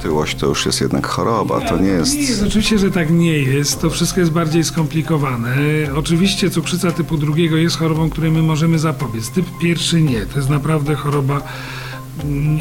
otyłość 0.06 0.36
to 0.36 0.46
już 0.46 0.66
jest 0.66 0.80
jednak 0.80 1.06
choroba, 1.06 1.60
to 1.60 1.78
nie 1.78 1.88
jest... 1.88 2.14
Nie 2.14 2.20
jest, 2.20 2.42
oczywiście, 2.42 2.78
że 2.78 2.90
tak 2.90 3.10
nie 3.10 3.38
jest, 3.38 3.80
to 3.80 3.90
wszystko 3.90 4.20
jest 4.20 4.32
bardziej 4.32 4.64
skomplikowane. 4.64 5.56
Oczywiście 5.96 6.50
cukrzyca 6.50 6.90
typu 6.90 7.16
drugiego 7.16 7.56
jest 7.56 7.78
chorobą, 7.78 8.10
której 8.10 8.30
my 8.30 8.42
możemy 8.42 8.78
zapobiec. 8.78 9.30
Typ 9.30 9.46
pierwszy 9.60 10.02
nie, 10.02 10.26
to 10.26 10.38
jest 10.38 10.50
naprawdę 10.50 10.94
choroba 10.94 11.40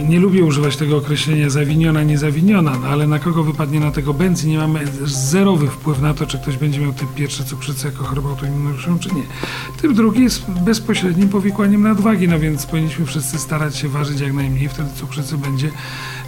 nie 0.10 0.20
lubię 0.20 0.44
używać 0.44 0.78
tego 0.78 0.98
określenia 0.98 1.50
zawiniona, 1.50 2.04
niezawiniona, 2.04 2.80
no 2.82 2.88
ale 2.88 3.08
na 3.08 3.20
kogo 3.20 3.44
wypadnie 3.44 3.80
na 3.80 3.92
tego 3.92 4.14
benzyn, 4.14 4.50
nie 4.50 4.58
mamy 4.58 4.80
zerowy 5.04 5.68
wpływ 5.68 6.02
na 6.02 6.14
to, 6.14 6.26
czy 6.26 6.40
ktoś 6.40 6.58
będzie 6.58 6.80
miał 6.80 6.94
typ 6.94 7.14
pierwszy 7.16 7.46
cukrzycy 7.46 7.88
jako 7.88 8.04
chorobę 8.04 8.30
autoimmunologiczną, 8.30 9.00
czy 9.00 9.16
nie. 9.16 9.24
Typ 9.82 9.94
drugi 9.94 10.24
jest 10.24 10.52
bezpośrednim 10.52 11.30
powikłaniem 11.30 11.84
nadwagi, 11.84 12.28
no 12.28 12.40
więc 12.40 12.66
powinniśmy 12.66 13.06
wszyscy 13.06 13.38
starać 13.38 13.78
się 13.78 13.90
ważyć 13.90 14.20
jak 14.20 14.34
najmniej, 14.34 14.70
wtedy 14.70 14.90
cukrzycy 14.96 15.38
będzie 15.38 15.70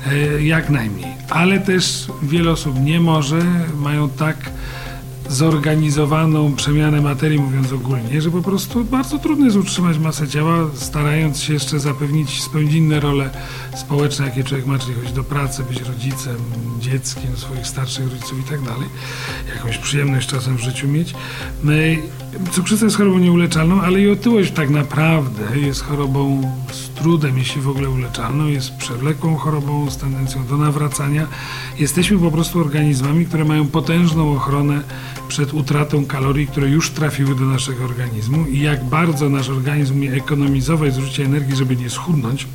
e, 0.08 0.44
jak 0.44 0.70
najmniej. 0.70 1.12
Ale 1.30 1.60
też 1.60 2.08
wiele 2.24 2.52
osób 2.52 2.80
nie 2.80 3.00
może, 3.00 3.40
mają 3.78 4.10
tak 4.10 4.38
zorganizowaną 5.30 6.56
przemianę 6.56 7.02
materii, 7.02 7.40
mówiąc 7.40 7.72
ogólnie, 7.74 8.22
że 8.22 8.32
po 8.32 8.42
prostu 8.42 8.86
bardzo 8.86 9.20
trudno 9.20 9.46
jest 9.46 9.58
utrzymać 9.58 9.98
masę 9.98 10.28
ciała, 10.28 10.70
starając 10.74 11.42
się 11.42 11.54
jeszcze 11.54 11.80
zapewnić, 11.80 12.44
spełnić 12.44 12.74
inne 12.74 13.00
role 13.00 13.30
społeczne, 13.76 14.26
jakie 14.26 14.44
człowiek 14.44 14.66
ma, 14.66 14.80
czyli 14.80 14.94
chodzić 14.94 15.12
do 15.12 15.24
pracy, 15.24 15.64
być 15.64 15.82
rodzicem, 15.82 16.38
dzieckiem 16.80 17.38
swoich 17.38 17.68
starszych 17.68 18.12
rodziców 18.12 18.40
i 18.40 18.50
tak 18.50 18.62
dalej. 18.62 18.88
Jakąś 19.56 19.78
przyjemność 19.78 20.28
czasem 20.28 20.58
w 20.58 20.62
życiu 20.62 20.88
mieć. 20.88 21.14
No 21.64 21.72
Cukrzyca 22.52 22.86
jest 22.86 22.98
chorobą 22.98 23.18
nieuleczalną, 23.20 23.82
ale 23.82 24.02
i 24.02 24.10
otyłość 24.10 24.52
tak 24.52 24.70
naprawdę 24.70 25.60
jest 25.60 25.84
chorobą 25.84 26.52
z 26.72 26.90
trudem, 26.90 27.38
jeśli 27.38 27.62
w 27.62 27.70
ogóle 27.70 27.90
uleczalną, 27.90 28.48
jest 28.48 28.76
przewlekłą 28.76 29.36
chorobą 29.36 29.92
z 29.92 29.98
tendencją 29.98 30.46
do 30.46 30.58
nawracania. 30.58 31.28
Jesteśmy 31.80 32.18
po 32.18 32.32
prostu 32.32 32.60
organizmami, 32.60 33.26
które 33.26 33.46
mają 33.46 33.68
potężną 33.68 34.36
ochronę 34.36 34.82
przed 35.28 35.54
utratą 35.54 36.06
kalorii, 36.06 36.48
które 36.48 36.70
już 36.70 36.92
trafiły 36.92 37.36
do 37.36 37.46
naszego 37.46 37.84
organizmu 37.84 38.46
i 38.46 38.62
jak 38.62 38.86
bardzo 38.86 39.30
nasz 39.30 39.50
organizm 39.50 39.94
umie 39.94 40.14
ekonomizować 40.14 40.94
zużycie 40.94 41.26
energii, 41.26 41.56
żeby 41.56 41.76
nie 41.76 41.90
schudnąć, 41.90 42.48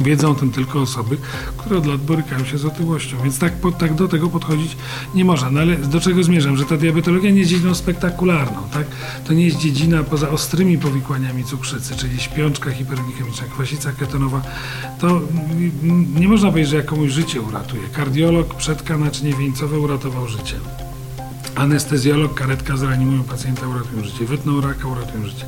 Wiedzą 0.00 0.30
o 0.30 0.34
tym 0.34 0.52
tylko 0.52 0.80
osoby, 0.80 1.16
które 1.56 1.78
od 1.78 1.86
lat 1.86 2.00
borykają 2.00 2.44
się 2.44 2.58
z 2.58 2.64
otyłością, 2.64 3.16
więc 3.24 3.38
tak, 3.38 3.52
po, 3.52 3.72
tak 3.72 3.94
do 3.94 4.08
tego 4.08 4.28
podchodzić 4.28 4.76
nie 5.14 5.24
można. 5.24 5.50
No 5.50 5.60
ale 5.60 5.76
do 5.76 6.00
czego 6.00 6.22
zmierzam? 6.22 6.56
Że 6.56 6.64
ta 6.64 6.76
diabetologia 6.76 7.30
nie 7.30 7.38
jest 7.38 7.50
dziedziną 7.50 7.74
spektakularną, 7.74 8.58
tak? 8.72 8.86
To 9.24 9.32
nie 9.32 9.44
jest 9.44 9.58
dziedzina 9.58 10.02
poza 10.02 10.30
ostrymi 10.30 10.78
powikłaniami 10.78 11.44
cukrzycy, 11.44 11.96
czyli 11.96 12.20
śpiączka 12.20 12.70
hiperglikemiczna, 12.70 13.46
kwasica 13.46 13.92
ketonowa. 13.92 14.42
To 15.00 15.20
nie 16.14 16.28
można 16.28 16.50
powiedzieć, 16.50 16.70
że 16.70 16.82
komuś 16.82 17.10
życie 17.10 17.40
uratuje. 17.40 17.82
Kardiolog 17.92 18.54
przedka 18.54 18.98
naczynie 18.98 19.34
wieńcowe 19.34 19.78
uratował 19.78 20.28
życie. 20.28 20.56
Anestezjolog, 21.54 22.34
karetka 22.34 22.76
zreanimują 22.76 23.22
pacjenta, 23.24 23.68
uratują 23.68 24.04
życie. 24.04 24.24
Wytną 24.24 24.60
raka, 24.60 24.88
uratują 24.88 25.26
życie. 25.26 25.44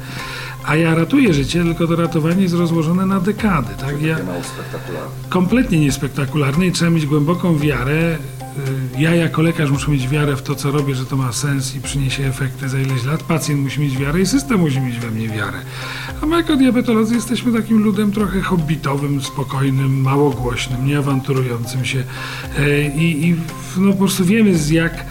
A 0.67 0.77
ja 0.77 0.95
ratuję 0.95 1.35
życie, 1.35 1.65
tylko 1.65 1.87
to 1.87 1.97
ratowanie 1.97 2.43
jest 2.43 2.55
rozłożone 2.55 3.07
na 3.07 3.21
dekady. 3.21 3.75
Tak? 3.81 4.03
Ja, 4.03 4.17
kompletnie 5.29 5.79
niespektakularne 5.81 6.67
i 6.67 6.73
trzeba 6.73 6.91
mieć 6.91 7.07
głęboką 7.07 7.59
wiarę. 7.59 8.17
Y, 8.97 9.01
Ja 9.01 9.15
jako 9.15 9.43
lekarz 9.43 9.71
muszę 9.71 9.91
mieć 9.91 10.09
wiarę 10.09 10.37
w 10.37 10.43
to, 10.43 10.55
co 10.55 10.71
robię, 10.71 10.95
że 10.95 11.07
to 11.07 11.17
ma 11.17 11.33
sens 11.33 11.75
i 11.77 11.81
przyniesie 11.81 12.27
efekty 12.27 12.69
za 12.69 12.79
ileś 12.81 13.05
lat. 13.05 13.23
Pacjent 13.23 13.61
musi 13.63 13.81
mieć 13.81 13.99
wiarę 13.99 14.21
i 14.21 14.27
system 14.27 14.61
musi 14.61 14.81
mieć 14.81 14.99
we 14.99 15.11
mnie 15.11 15.29
wiarę. 15.29 15.59
A 16.23 16.27
my 16.27 16.37
jako 16.37 16.57
diabetolodzy 16.57 17.15
jesteśmy 17.15 17.53
takim 17.53 17.83
ludem 17.83 18.13
trochę 18.13 18.41
hobbitowym, 18.41 19.23
spokojnym, 19.23 20.01
mało 20.01 20.31
głośnym, 20.31 20.87
nie 20.87 20.99
awanturującym 20.99 21.85
się. 21.85 21.99
Y, 22.59 22.93
I, 22.97 23.29
i 23.29 23.37
no, 23.77 23.93
po 23.93 23.99
prostu 23.99 24.25
wiemy 24.25 24.59
z 24.59 24.71
jak 24.71 25.05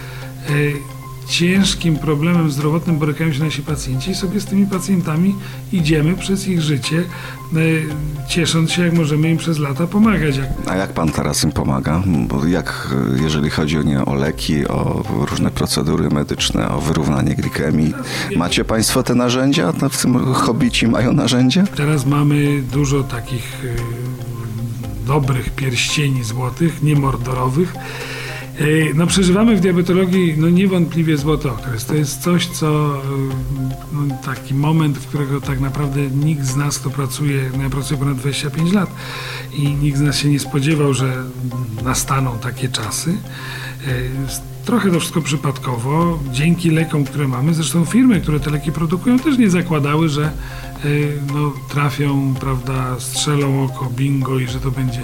ciężkim 1.27 1.97
problemem 1.97 2.51
zdrowotnym 2.51 2.97
borykają 2.97 3.33
się 3.33 3.43
nasi 3.43 3.62
pacjenci 3.62 4.12
i 4.12 4.15
sobie 4.15 4.39
z 4.39 4.45
tymi 4.45 4.65
pacjentami 4.67 5.35
idziemy 5.71 6.15
przez 6.15 6.47
ich 6.47 6.62
życie, 6.62 6.97
e, 6.97 8.27
ciesząc 8.29 8.71
się, 8.71 8.85
jak 8.85 8.93
możemy 8.93 9.29
im 9.29 9.38
przez 9.38 9.59
lata 9.59 9.88
pomagać. 9.88 10.35
A 10.67 10.75
jak 10.75 10.93
pan 10.93 11.12
teraz 11.12 11.43
im 11.43 11.51
pomaga? 11.51 12.03
Bo 12.27 12.45
jak, 12.45 12.89
e, 13.17 13.23
jeżeli 13.23 13.50
chodzi 13.50 13.77
o, 13.77 13.81
nie, 13.81 14.05
o 14.05 14.13
leki, 14.13 14.67
o 14.67 15.03
różne 15.29 15.51
procedury 15.51 16.09
medyczne, 16.09 16.69
o 16.69 16.81
wyrównanie 16.81 17.35
glikemii, 17.35 17.93
macie 18.35 18.65
państwo 18.65 19.03
te 19.03 19.15
narzędzia? 19.15 19.73
No, 19.81 19.89
W 19.89 20.01
tym 20.01 20.33
hobbici 20.33 20.88
mają 20.88 21.13
narzędzia? 21.13 21.63
Teraz 21.75 22.05
mamy 22.05 22.62
dużo 22.62 23.03
takich 23.03 23.65
e, 23.65 25.05
dobrych 25.07 25.50
pierścieni 25.50 26.23
złotych, 26.23 26.83
niemordorowych. 26.83 27.73
No, 28.95 29.07
przeżywamy 29.07 29.55
w 29.55 29.60
diabetologii 29.60 30.33
no, 30.38 30.50
niewątpliwie 30.50 31.17
złoty 31.17 31.51
okres. 31.51 31.86
To 31.86 31.95
jest 31.95 32.22
coś, 32.22 32.48
co 32.48 33.01
no, 33.93 34.17
taki 34.25 34.53
moment, 34.53 34.98
w 34.98 35.07
którego 35.07 35.41
tak 35.41 35.60
naprawdę 35.60 36.01
nikt 36.01 36.45
z 36.45 36.55
nas, 36.55 36.79
kto 36.79 36.89
pracuje, 36.89 37.51
no 37.57 37.63
ja 37.63 37.69
pracuję 37.69 38.00
ponad 38.00 38.17
25 38.17 38.74
lat 38.74 38.89
i 39.53 39.69
nikt 39.69 39.98
z 39.98 40.01
nas 40.01 40.17
się 40.17 40.29
nie 40.29 40.39
spodziewał, 40.39 40.93
że 40.93 41.24
nastaną 41.83 42.39
takie 42.39 42.69
czasy. 42.69 43.17
Trochę 44.65 44.91
to 44.91 45.00
wszystko 45.00 45.22
przypadkowo, 45.22 46.20
dzięki 46.32 46.70
lekom, 46.70 47.05
które 47.05 47.27
mamy. 47.27 47.53
Zresztą 47.53 47.86
firmy, 47.86 48.22
które 48.22 48.39
te 48.39 48.51
leki 48.51 48.72
produkują, 48.72 49.20
też 49.20 49.38
nie 49.38 49.50
zakładały, 49.50 50.10
że 50.10 50.32
y, 50.86 51.17
no, 51.34 51.53
trafią, 51.70 52.34
prawda, 52.39 53.00
strzelą 53.00 53.63
oko, 53.63 53.86
bingo 53.86 54.39
i 54.39 54.48
że 54.48 54.60
to 54.60 54.72
będzie 54.72 55.01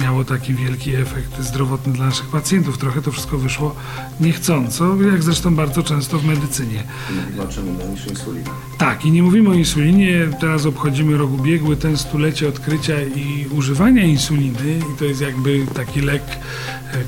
miało 0.00 0.24
taki 0.24 0.54
wielki 0.54 0.94
efekt 0.94 1.40
zdrowotny 1.40 1.92
dla 1.92 2.06
naszych 2.06 2.26
pacjentów. 2.26 2.78
Trochę 2.78 3.02
to 3.02 3.12
wszystko 3.12 3.38
wyszło 3.38 3.74
niechcąco, 4.20 4.96
jak 5.02 5.22
zresztą 5.22 5.54
bardzo 5.54 5.82
często 5.82 6.18
w 6.18 6.24
medycynie. 6.24 6.82
Mówimy 7.10 7.42
o 7.42 7.48
czym 7.48 7.92
niż 7.92 8.06
insulina. 8.06 8.50
Tak, 8.78 9.04
i 9.04 9.10
nie 9.10 9.22
mówimy 9.22 9.50
o 9.50 9.54
insulinie. 9.54 10.28
Teraz 10.40 10.66
obchodzimy 10.66 11.16
rok 11.16 11.32
ubiegły, 11.32 11.76
ten 11.76 11.96
stulecie 11.96 12.48
odkrycia 12.48 13.02
i 13.02 13.46
używania 13.50 14.04
insuliny. 14.04 14.78
I 14.94 14.98
to 14.98 15.04
jest 15.04 15.20
jakby 15.20 15.66
taki 15.74 16.00
lek, 16.00 16.22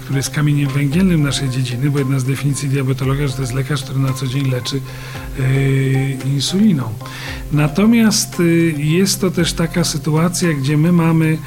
który 0.00 0.16
jest 0.16 0.30
kamieniem 0.30 0.68
węgielnym 0.68 1.22
naszej 1.22 1.50
dziedziny, 1.50 1.90
bo 1.90 1.98
jedna 1.98 2.18
z 2.18 2.24
definicji 2.24 2.68
diabetologa, 2.68 3.26
że 3.26 3.34
to 3.34 3.40
jest 3.40 3.54
lekarz, 3.54 3.82
który 3.82 3.98
na 3.98 4.12
co 4.12 4.26
dzień 4.26 4.50
leczy 4.50 4.80
e, 5.40 6.28
insuliną. 6.28 6.84
Natomiast 7.52 8.40
e, 8.40 8.44
jest 8.82 9.20
to 9.20 9.30
też 9.30 9.52
taka 9.52 9.84
sytuacja, 9.84 10.52
gdzie 10.52 10.76
my 10.76 10.92
mamy 10.92 11.38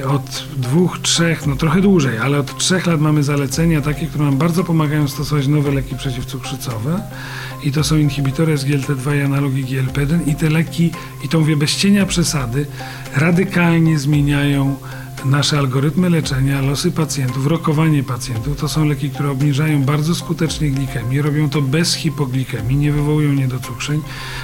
e, 0.00 0.08
od 0.08 0.44
dwóch, 0.56 0.98
trzech, 0.98 1.46
no 1.46 1.56
trochę 1.56 1.80
dłużej, 1.80 2.18
ale 2.18 2.38
od 2.38 2.58
trzech 2.58 2.86
lat 2.86 3.00
mamy 3.00 3.22
zalecenia 3.22 3.80
takie, 3.80 4.06
które 4.06 4.24
nam 4.24 4.36
bardzo 4.36 4.64
pomagają 4.64 5.08
stosować 5.08 5.46
nowe 5.46 5.70
leki 5.70 5.96
przeciwcukrzycowe 5.96 7.02
i 7.64 7.72
to 7.72 7.84
są 7.84 7.96
inhibitory 7.96 8.56
SGLT2 8.56 9.18
i 9.18 9.22
analogi 9.22 9.64
GLP-1 9.64 10.28
i 10.28 10.34
te 10.34 10.50
leki, 10.50 10.90
i 11.24 11.28
to 11.28 11.40
mówię 11.40 11.56
bez 11.56 11.76
cienia 11.76 12.06
przesady, 12.06 12.66
radykalnie 13.16 13.98
zmieniają 13.98 14.76
nasze 15.24 15.58
algorytmy 15.58 16.10
leczenia, 16.10 16.60
losy 16.60 16.90
pacjentów, 16.90 17.46
rokowanie 17.46 18.02
pacjentów. 18.02 18.56
To 18.56 18.68
są 18.68 18.84
leki, 18.84 19.10
które 19.10 19.30
obniżają 19.30 19.82
bardzo 19.82 20.14
skutecznie 20.14 20.70
glikemię, 20.70 21.22
robią 21.22 21.50
to 21.50 21.62
bez 21.62 21.94
hipoglikemii, 21.94 22.76
nie 22.76 22.92
wywołują 22.92 23.32
niedocukrzeń. 23.32 24.02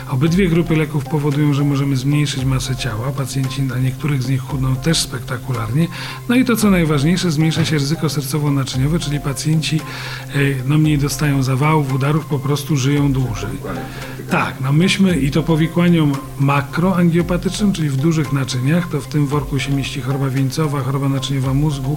Obydwie 0.08 0.48
grupy 0.48 0.76
leków 0.76 1.04
powodują, 1.04 1.54
że 1.54 1.64
możemy 1.64 1.96
zmniejszyć 1.96 2.44
masę 2.44 2.76
ciała. 2.76 3.12
Pacjenci 3.12 3.62
na 3.62 3.78
niektórych 3.78 4.22
z 4.22 4.28
nich 4.28 4.40
chudną 4.40 4.76
też 4.76 4.98
spektakularnie. 4.98 5.88
No 6.28 6.34
i 6.34 6.44
to, 6.44 6.56
co 6.56 6.70
najważniejsze, 6.70 7.30
zmniejsza 7.30 7.64
się 7.64 7.78
ryzyko 7.78 8.06
sercowo-naczyniowe, 8.06 8.98
czyli 8.98 9.20
pacjenci 9.20 9.76
e, 9.76 10.38
no, 10.66 10.78
mniej 10.78 10.98
dostają 10.98 11.42
zawałów, 11.42 11.92
udarów, 11.92 12.26
po 12.26 12.38
prostu 12.38 12.76
żyją 12.76 13.12
dłużej. 13.12 13.58
Tak, 14.30 14.54
no 14.60 14.72
myśmy 14.72 15.18
i 15.18 15.30
to 15.30 15.42
powikłaniom 15.42 16.12
makroangiopatycznym, 16.40 17.72
czyli 17.72 17.88
w 17.88 17.96
dużych 17.96 18.32
naczyniach, 18.32 18.88
to 18.88 19.00
w 19.00 19.06
tym 19.06 19.26
worku 19.26 19.58
się 19.58 19.72
mieści 19.72 20.00
choroba 20.00 20.28
wieńcowa, 20.30 20.67
choroba 20.70 21.08
naczyniowa 21.08 21.54
mózgu 21.54 21.96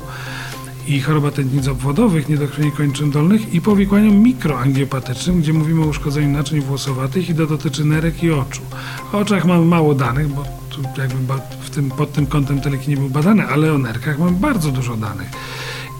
i 0.87 1.01
choroba 1.01 1.31
tętnic 1.31 1.67
obwodowych, 1.67 2.29
niedokrwienie 2.29 2.71
kończyn 2.71 3.11
dolnych 3.11 3.53
i 3.53 3.61
powikłaniom 3.61 4.15
mikroangiopatycznym, 4.15 5.41
gdzie 5.41 5.53
mówimy 5.53 5.83
o 5.83 5.87
uszkodzeniu 5.87 6.29
naczyń 6.37 6.61
włosowatych 6.61 7.29
i 7.29 7.35
to 7.35 7.47
dotyczy 7.47 7.85
nerek 7.85 8.23
i 8.23 8.31
oczu. 8.31 8.61
O 9.13 9.17
oczach 9.17 9.45
mamy 9.45 9.65
mało 9.65 9.95
danych, 9.95 10.27
bo 10.27 10.43
tu 10.69 10.81
jakby 10.97 11.33
w 11.61 11.69
tym, 11.69 11.91
pod 11.91 12.13
tym 12.13 12.25
kątem 12.25 12.61
te 12.61 12.69
leki 12.69 12.89
nie 12.89 12.97
były 12.97 13.09
badane, 13.09 13.47
ale 13.47 13.73
o 13.73 13.77
nerkach 13.77 14.19
mamy 14.19 14.31
bardzo 14.31 14.71
dużo 14.71 14.95
danych. 14.97 15.29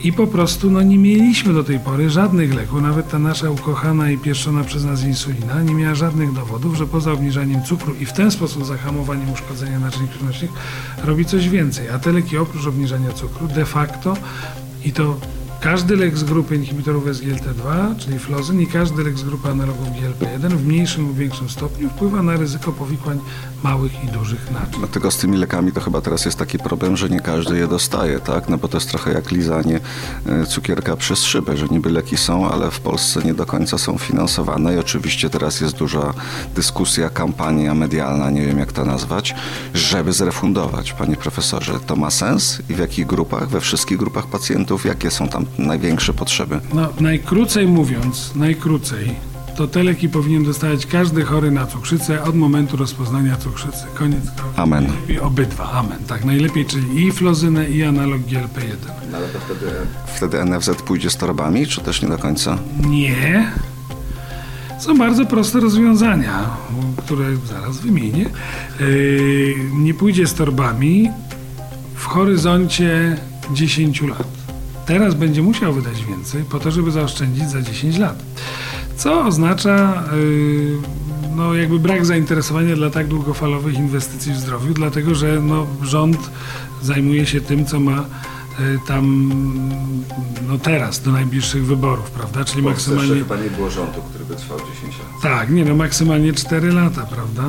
I 0.03 0.13
po 0.13 0.27
prostu 0.27 0.71
no, 0.71 0.81
nie 0.81 0.97
mieliśmy 0.97 1.53
do 1.53 1.63
tej 1.63 1.79
pory 1.79 2.09
żadnych 2.09 2.53
leków, 2.53 2.81
nawet 2.81 3.09
ta 3.09 3.19
nasza 3.19 3.49
ukochana 3.49 4.11
i 4.11 4.17
pieszczona 4.17 4.63
przez 4.63 4.85
nas 4.85 5.03
insulina 5.03 5.61
nie 5.61 5.73
miała 5.73 5.95
żadnych 5.95 6.33
dowodów, 6.33 6.77
że 6.77 6.87
poza 6.87 7.11
obniżaniem 7.11 7.63
cukru 7.63 7.95
i 7.95 8.05
w 8.05 8.13
ten 8.13 8.31
sposób 8.31 8.65
zahamowaniem 8.65 9.31
uszkodzenia 9.31 9.79
naczyń 9.79 10.07
krwionośnych 10.07 10.51
robi 11.03 11.25
coś 11.25 11.49
więcej. 11.49 11.89
A 11.89 11.99
te 11.99 12.11
leki 12.11 12.37
oprócz 12.37 12.67
obniżania 12.67 13.11
cukru 13.11 13.47
de 13.47 13.65
facto 13.65 14.17
i 14.85 14.91
to 14.91 15.17
każdy 15.61 15.95
lek 15.95 16.17
z 16.17 16.23
grupy 16.23 16.55
inhibitorów 16.55 17.05
SGLT2, 17.05 17.95
czyli 17.97 18.19
flozyn 18.19 18.61
i 18.61 18.67
każdy 18.67 19.03
lek 19.03 19.17
z 19.17 19.23
grupy 19.23 19.49
analogów 19.49 19.87
GLP-1 19.87 20.49
w 20.49 20.67
mniejszym 20.67 21.07
lub 21.07 21.17
większym 21.17 21.49
stopniu 21.49 21.89
wpływa 21.89 22.21
na 22.21 22.37
ryzyko 22.37 22.71
powikłań 22.71 23.19
małych 23.63 24.03
i 24.03 24.07
dużych 24.07 24.51
naczyń. 24.51 24.79
Dlatego 24.79 25.11
z 25.11 25.17
tymi 25.17 25.37
lekami 25.37 25.71
to 25.71 25.81
chyba 25.81 26.01
teraz 26.01 26.25
jest 26.25 26.37
taki 26.37 26.59
problem, 26.59 26.97
że 26.97 27.09
nie 27.09 27.19
każdy 27.19 27.57
je 27.57 27.67
dostaje, 27.67 28.19
tak? 28.19 28.49
No 28.49 28.57
bo 28.57 28.67
to 28.67 28.77
jest 28.77 28.89
trochę 28.89 29.13
jak 29.13 29.31
lizanie 29.31 29.79
e, 30.25 30.45
cukierka 30.45 30.95
przez 30.95 31.23
szybę, 31.23 31.57
że 31.57 31.67
niby 31.67 31.89
leki 31.89 32.17
są, 32.17 32.49
ale 32.49 32.71
w 32.71 32.79
Polsce 32.79 33.21
nie 33.23 33.33
do 33.33 33.45
końca 33.45 33.77
są 33.77 33.97
finansowane 33.97 34.75
i 34.75 34.77
oczywiście 34.77 35.29
teraz 35.29 35.61
jest 35.61 35.75
duża 35.75 36.13
dyskusja, 36.55 37.09
kampania 37.09 37.73
medialna, 37.73 38.29
nie 38.29 38.45
wiem 38.45 38.59
jak 38.59 38.71
to 38.71 38.85
nazwać, 38.85 39.35
żeby 39.73 40.13
zrefundować. 40.13 40.93
Panie 40.93 41.15
profesorze, 41.15 41.79
to 41.87 41.95
ma 41.95 42.09
sens 42.09 42.61
i 42.69 42.73
w 42.73 42.79
jakich 42.79 43.05
grupach? 43.05 43.49
We 43.49 43.61
wszystkich 43.61 43.97
grupach 43.97 44.27
pacjentów? 44.27 44.85
Jakie 44.85 45.11
są 45.11 45.27
tam 45.27 45.45
największe 45.57 46.13
potrzeby? 46.13 46.59
No, 46.73 46.89
najkrócej 46.99 47.67
mówiąc, 47.67 48.35
najkrócej, 48.35 49.15
to 49.57 49.67
te 49.67 49.83
leki 49.83 50.09
powinien 50.09 50.43
dostawać 50.43 50.85
każdy 50.85 51.23
chory 51.23 51.51
na 51.51 51.67
cukrzycę 51.67 52.23
od 52.23 52.35
momentu 52.35 52.77
rozpoznania 52.77 53.37
cukrzycy. 53.37 53.83
Koniec. 53.95 54.23
Amen. 54.55 54.83
Najlepiej 54.87 55.19
obydwa. 55.19 55.71
Amen. 55.71 55.97
Tak, 56.07 56.25
najlepiej, 56.25 56.65
czyli 56.65 57.07
i 57.07 57.11
flozynę, 57.11 57.69
i 57.69 57.83
analog 57.83 58.21
GLP-1. 58.21 58.75
No 59.11 59.17
ale 59.17 59.27
to 59.27 59.39
wtedy... 59.39 59.71
Wtedy 60.15 60.45
NFZ 60.45 60.69
pójdzie 60.81 61.09
z 61.09 61.17
torbami, 61.17 61.67
czy 61.67 61.81
też 61.81 62.01
nie 62.01 62.09
do 62.09 62.17
końca? 62.17 62.57
Nie. 62.89 63.51
Są 64.79 64.97
bardzo 64.97 65.25
proste 65.25 65.59
rozwiązania, 65.59 66.49
które 66.97 67.25
zaraz 67.37 67.77
wymienię. 67.79 68.25
Yy, 68.79 69.55
Nie 69.73 69.93
pójdzie 69.93 70.27
z 70.27 70.33
torbami 70.33 71.09
w 71.95 72.05
horyzoncie 72.05 73.17
10 73.53 74.01
lat. 74.01 74.40
Teraz 74.91 75.13
będzie 75.13 75.41
musiał 75.41 75.73
wydać 75.73 76.05
więcej 76.05 76.43
po 76.43 76.59
to, 76.59 76.71
żeby 76.71 76.91
zaoszczędzić 76.91 77.49
za 77.49 77.61
10 77.61 77.97
lat. 77.97 78.23
Co 78.97 79.25
oznacza 79.25 80.03
yy, 80.13 80.77
no, 81.35 81.55
jakby 81.55 81.79
brak 81.79 82.05
zainteresowania 82.05 82.75
dla 82.75 82.89
tak 82.89 83.07
długofalowych 83.07 83.75
inwestycji 83.75 84.33
w 84.33 84.37
zdrowiu, 84.37 84.73
dlatego 84.73 85.15
że 85.15 85.41
no, 85.41 85.67
rząd 85.81 86.17
zajmuje 86.81 87.25
się 87.25 87.41
tym, 87.41 87.65
co 87.65 87.79
ma 87.79 88.05
yy, 88.59 88.79
tam 88.87 89.31
no 90.47 90.57
teraz, 90.57 91.01
do 91.01 91.11
najbliższych 91.11 91.65
wyborów, 91.65 92.11
prawda? 92.11 92.45
Czyli 92.45 92.63
maksymalnie... 92.63 93.15
nie 93.15 93.49
było 93.55 93.69
rządu, 93.69 94.01
który 94.09 94.25
by 94.25 94.35
trwał 94.35 94.59
10 94.59 94.81
lat. 94.83 95.21
Tak, 95.21 95.49
nie 95.49 95.65
no, 95.65 95.75
maksymalnie 95.75 96.33
4 96.33 96.71
lata, 96.71 97.05
prawda? 97.05 97.43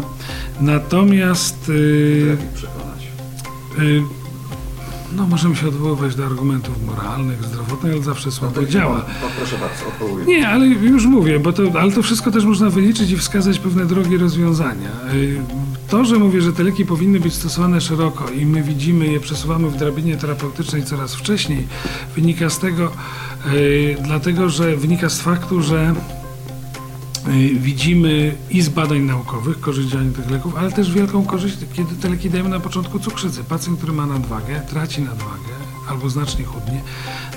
Natomiast 0.61 1.69
yy, 1.69 2.37
przekonać? 2.55 3.07
yy, 3.79 4.22
możemy 5.33 5.57
się 5.57 5.69
odwoływać 5.69 6.15
do 6.15 6.27
argumentów 6.27 6.87
moralnych, 6.87 7.45
zdrowotnych, 7.45 7.93
ale 7.93 8.03
zawsze 8.03 8.33
słabo 8.33 8.67
działa. 8.67 9.05
proszę 9.37 9.57
bardzo, 9.59 9.87
odpowiem. 9.89 10.27
Nie, 10.27 10.49
ale 10.49 10.67
już 10.67 11.07
mówię, 11.07 11.41
bo 11.41 11.53
to, 11.53 11.62
ale 11.81 11.93
to 11.93 12.03
wszystko 12.03 12.31
też 12.31 12.45
można 12.45 12.71
wyliczyć 12.71 13.11
i 13.11 13.17
wskazać 13.17 13.59
pewne 13.59 13.87
drogi 13.87 14.17
rozwiązania. 14.17 14.91
Yy, 15.15 15.41
To, 15.89 16.05
że 16.05 16.19
mówię, 16.19 16.43
że 16.43 16.53
te 16.53 16.62
leki 16.62 16.87
powinny 16.87 17.21
być 17.21 17.35
stosowane 17.35 17.81
szeroko 17.81 18.31
i 18.31 18.47
my 18.47 18.62
widzimy 18.62 19.07
je, 19.07 19.21
przesuwamy 19.21 19.71
w 19.71 19.77
drabinie 19.77 20.17
terapeutycznej 20.17 20.85
coraz 20.85 21.15
wcześniej, 21.15 21.67
wynika 22.15 22.51
z 22.51 22.59
tego, 22.59 22.93
yy, 23.53 23.97
dlatego 24.05 24.49
że 24.49 24.77
wynika 24.77 25.09
z 25.09 25.21
faktu, 25.21 25.62
że 25.62 25.95
Y, 25.95 26.22
widzimy 27.55 28.35
i 28.50 28.62
z 28.62 28.69
badań 28.69 29.00
naukowych 29.00 29.61
korzyść 29.61 29.88
działania 29.88 30.12
tych 30.12 30.31
leków, 30.31 30.57
ale 30.57 30.73
też 30.73 30.93
wielką 30.93 31.25
korzyść, 31.25 31.57
kiedy 31.73 31.95
te 31.95 32.09
leki 32.09 32.31
dajemy 32.31 32.49
na 32.49 32.61
początku 32.61 32.99
cukrzycy. 32.99 33.45
Pacjent, 33.45 33.79
który 33.79 33.93
ma 33.93 34.07
nadwagę, 34.07 34.61
traci 34.69 35.02
nadwagę 35.02 35.52
albo 35.88 36.11
znacznie 36.11 36.45
chudnie, 36.45 36.81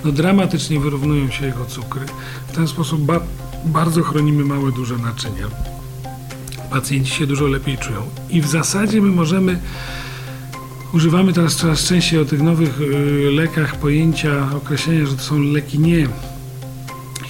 no 0.05 0.11
dramatycznie 0.11 0.79
wyrównują 0.79 1.29
się 1.29 1.45
jego 1.45 1.65
cukry. 1.65 2.05
W 2.47 2.55
ten 2.55 2.67
sposób 2.67 3.01
ba- 3.01 3.21
bardzo 3.65 4.03
chronimy 4.03 4.45
małe, 4.45 4.71
duże 4.71 4.97
naczynia. 4.97 5.47
Pacjenci 6.69 7.11
się 7.11 7.27
dużo 7.27 7.47
lepiej 7.47 7.77
czują. 7.77 8.01
I 8.29 8.41
w 8.41 8.47
zasadzie 8.47 9.01
my 9.01 9.11
możemy 9.11 9.59
Używamy 10.93 11.33
teraz 11.33 11.55
coraz 11.55 11.83
częściej 11.83 12.19
o 12.19 12.25
tych 12.25 12.41
nowych 12.41 12.81
y, 12.81 13.31
lekach 13.31 13.75
pojęcia, 13.75 14.49
określenia, 14.57 15.05
że 15.05 15.15
to 15.15 15.23
są 15.23 15.39
leki 15.39 15.79
nie 15.79 16.07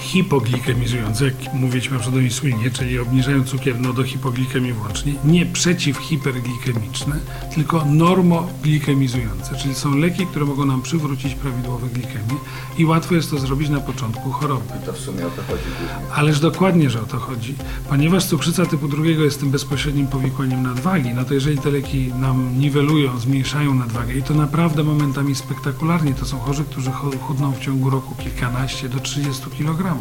hipoglikemizujące, 0.06 1.24
jak 1.24 1.34
mówiliśmy 1.54 1.92
na 1.92 2.00
przykład 2.00 2.20
o 2.20 2.24
insulinie, 2.24 2.70
czyli 2.70 2.98
obniżają 2.98 3.44
cukier 3.44 3.80
no, 3.80 3.92
do 3.92 4.04
hipoglikemii 4.04 4.72
włącznie, 4.72 5.14
nie 5.24 5.46
przeciwhiperglikemiczne, 5.46 7.16
tylko 7.54 7.84
normoglikemizujące, 7.84 9.56
czyli 9.56 9.74
są 9.74 9.96
leki, 9.96 10.26
które 10.26 10.44
mogą 10.44 10.64
nam 10.64 10.82
przywrócić 10.82 11.34
prawidłowe 11.34 11.88
glikemię 11.88 12.36
i 12.78 12.84
łatwo 12.84 13.14
jest 13.14 13.30
to 13.30 13.38
zrobić 13.38 13.68
na 13.68 13.80
początku 13.80 14.30
choroby. 14.30 14.72
To 14.86 14.92
w 14.92 14.98
sumie 14.98 15.26
o 15.26 15.30
to 15.30 15.42
chodzi 15.42 15.64
głównie. 15.78 16.14
Ależ 16.14 16.40
dokładnie, 16.40 16.90
że 16.90 17.00
o 17.00 17.06
to 17.06 17.18
chodzi. 17.18 17.54
Ponieważ 17.88 18.24
cukrzyca 18.24 18.66
typu 18.66 18.88
drugiego 18.88 19.24
jest 19.24 19.40
tym 19.40 19.50
bezpośrednim 19.50 20.06
powikłaniem 20.06 20.62
nadwagi, 20.62 21.14
no 21.14 21.24
to 21.24 21.34
jeżeli 21.34 21.58
te 21.58 21.70
leki 21.70 22.12
nam 22.14 22.58
niwelują, 22.58 23.18
zmniejszają 23.18 23.74
nadwagę 23.74 24.14
i 24.14 24.22
to 24.22 24.34
naprawdę 24.34 24.84
momentami 24.84 25.34
spektakularnie, 25.34 26.14
to 26.14 26.26
są 26.26 26.38
chorzy, 26.38 26.64
którzy 26.64 26.90
chudną 27.20 27.52
w 27.52 27.60
ciągu 27.60 27.90
roku 27.90 28.14
kilkanaście 28.14 28.88
do 28.88 29.00
30 29.00 29.42
kg. 29.58 29.95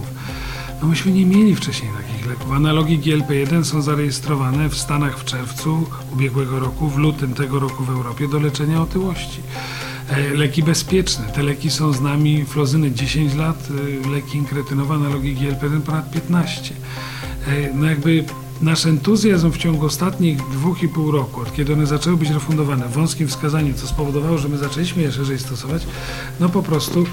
No 0.81 0.87
myśmy 0.87 1.11
nie 1.11 1.25
mieli 1.25 1.55
wcześniej 1.55 1.91
takich 1.97 2.25
leków. 2.27 2.51
Analogi 2.51 2.99
GLP-1 2.99 3.63
są 3.63 3.81
zarejestrowane 3.81 4.69
w 4.69 4.77
Stanach 4.77 5.19
w 5.19 5.25
czerwcu 5.25 5.85
ubiegłego 6.13 6.59
roku, 6.59 6.89
w 6.89 6.97
lutym 6.97 7.33
tego 7.33 7.59
roku 7.59 7.83
w 7.83 7.89
Europie 7.89 8.27
do 8.27 8.39
leczenia 8.39 8.81
otyłości. 8.81 9.41
E, 10.09 10.29
Leki 10.29 10.63
bezpieczne. 10.63 11.25
Te 11.25 11.43
leki 11.43 11.69
są 11.69 11.93
z 11.93 12.01
nami 12.01 12.45
flozyny 12.45 12.91
10 12.91 13.35
lat, 13.35 13.67
e, 14.05 14.09
leki 14.09 14.37
inkretynowe, 14.37 14.93
analogi 14.95 15.35
GLP-1 15.35 15.81
ponad 15.81 16.11
15. 16.11 16.73
E, 17.47 17.73
No 17.73 17.85
jakby 17.85 18.23
nasz 18.61 18.85
entuzjazm 18.85 19.51
w 19.51 19.57
ciągu 19.57 19.85
ostatnich 19.85 20.37
dwóch 20.37 20.83
i 20.83 20.87
pół 20.87 21.11
roku, 21.11 21.41
od 21.41 21.53
kiedy 21.53 21.73
one 21.73 21.87
zaczęły 21.87 22.17
być 22.17 22.29
refundowane 22.29 22.87
w 22.87 22.91
wąskim 22.91 23.27
wskazaniu, 23.27 23.73
co 23.73 23.87
spowodowało, 23.87 24.37
że 24.37 24.49
my 24.49 24.57
zaczęliśmy 24.57 25.01
je 25.01 25.11
szerzej 25.11 25.39
stosować, 25.39 25.83
no 26.39 26.49
po 26.49 26.63
prostu 26.63 27.05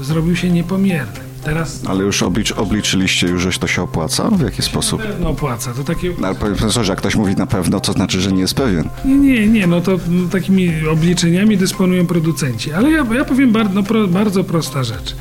zrobił 0.00 0.36
się 0.36 0.50
niepomierny. 0.50 1.33
Teraz 1.44 1.80
Ale 1.86 2.04
już 2.04 2.22
oblicz, 2.22 2.52
obliczyliście 2.52 3.26
już, 3.26 3.42
że 3.42 3.52
to 3.52 3.66
się 3.66 3.82
opłaca? 3.82 4.30
W 4.30 4.40
jaki 4.40 4.62
sposób? 4.62 5.00
na 5.00 5.06
pewno 5.06 5.28
opłaca. 5.28 5.72
To 5.72 5.84
takie 5.84 6.12
No, 6.18 6.26
ale 6.26 6.36
panie 6.36 6.54
profesorze, 6.54 6.92
jak 6.92 6.98
ktoś 6.98 7.16
mówi 7.16 7.36
na 7.36 7.46
pewno, 7.46 7.80
to 7.80 7.92
znaczy, 7.92 8.20
że 8.20 8.32
nie 8.32 8.40
jest 8.40 8.54
pewien. 8.54 8.88
Nie, 9.04 9.16
nie, 9.16 9.46
nie, 9.46 9.66
no 9.66 9.80
to 9.80 9.98
no, 10.08 10.28
takimi 10.28 10.86
obliczeniami 10.86 11.56
dysponują 11.56 12.06
producenci. 12.06 12.72
Ale 12.72 12.90
ja, 12.90 13.06
ja 13.14 13.24
powiem 13.24 13.52
bardzo, 13.52 13.74
no, 13.74 13.82
pro, 13.82 14.08
bardzo 14.08 14.44
prosta 14.44 14.84
rzecz. 14.84 15.16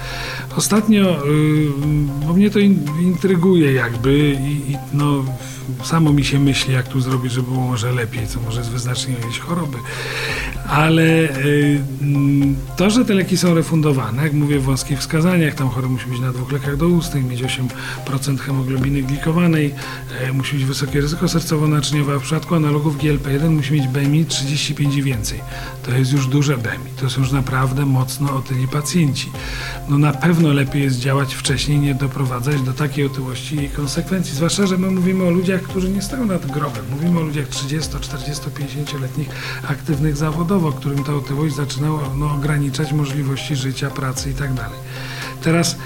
Ostatnio, 0.55 1.27
y, 1.27 1.67
bo 2.27 2.33
mnie 2.33 2.49
to 2.49 2.59
in, 2.59 2.85
intryguje 3.01 3.73
jakby 3.73 4.37
i, 4.41 4.71
i 4.71 4.77
no, 4.93 5.23
samo 5.83 6.13
mi 6.13 6.23
się 6.23 6.39
myśli, 6.39 6.73
jak 6.73 6.87
tu 6.87 7.01
zrobić, 7.01 7.31
żeby 7.31 7.51
było 7.51 7.67
może 7.67 7.91
lepiej, 7.91 8.27
co 8.27 8.39
może 8.39 8.59
jest 8.59 8.71
wyznacznikiem 8.71 9.15
jakiejś 9.21 9.39
choroby. 9.39 9.77
Ale 10.67 11.03
y, 11.03 11.81
mm, 12.01 12.55
to, 12.77 12.89
że 12.89 13.05
te 13.05 13.13
leki 13.13 13.37
są 13.37 13.53
refundowane, 13.53 14.23
jak 14.23 14.33
mówię 14.33 14.59
w 14.59 14.63
wąskich 14.63 14.99
wskazaniach, 14.99 15.55
tam 15.55 15.69
chory 15.69 15.87
musi 15.87 16.09
być 16.13 16.21
na 16.21 16.31
dwóch 16.31 16.51
lekach 16.51 16.77
doustnych, 16.77 17.25
mieć 17.25 17.43
8% 17.43 18.39
hemoglobiny 18.39 19.01
glikowanej, 19.01 19.73
e, 20.21 20.33
musi 20.33 20.55
mieć 20.55 20.65
wysokie 20.65 21.01
ryzyko 21.01 21.25
sercowo-naczyniowe, 21.25 22.15
a 22.15 22.19
w 22.19 22.23
przypadku 22.23 22.55
analogów 22.55 22.97
GLP-1 22.97 23.49
musi 23.49 23.73
mieć 23.73 23.87
BMI 23.87 24.25
35 24.25 24.95
i 24.95 25.03
więcej. 25.03 25.41
To 25.83 25.91
jest 25.91 26.11
już 26.11 26.27
duże 26.27 26.57
BMI, 26.57 26.91
to 27.01 27.09
są 27.09 27.21
już 27.21 27.31
naprawdę 27.31 27.85
mocno 27.85 28.35
otyli 28.35 28.67
pacjenci. 28.67 29.31
No 29.89 29.97
na 29.97 30.13
pewno 30.13 30.53
lepiej 30.53 30.83
jest 30.83 30.99
działać 30.99 31.35
wcześniej, 31.35 31.79
nie 31.79 31.95
doprowadzać 31.95 32.61
do 32.61 32.73
takiej 32.73 33.05
otyłości 33.05 33.63
i 33.63 33.69
konsekwencji. 33.69 34.35
Zwłaszcza, 34.35 34.67
że 34.67 34.77
my 34.77 34.91
mówimy 34.91 35.23
o 35.23 35.29
ludziach, 35.29 35.61
którzy 35.61 35.89
nie 35.89 36.01
stoją 36.01 36.25
nad 36.25 36.51
grobem. 36.51 36.85
Mówimy 36.91 37.19
o 37.19 37.23
ludziach 37.23 37.47
30, 37.47 37.91
40, 38.01 38.43
50-letnich, 38.43 39.29
aktywnych 39.69 40.17
zawodowo, 40.17 40.71
którym 40.71 41.03
ta 41.03 41.15
otyłość 41.15 41.55
zaczynała 41.55 42.01
no, 42.15 42.33
ograniczać 42.33 42.93
możliwości 42.93 43.55
życia, 43.55 43.89
pracy 43.89 44.29
i 44.29 44.33
tak. 44.33 44.43
Teraz 45.43 45.77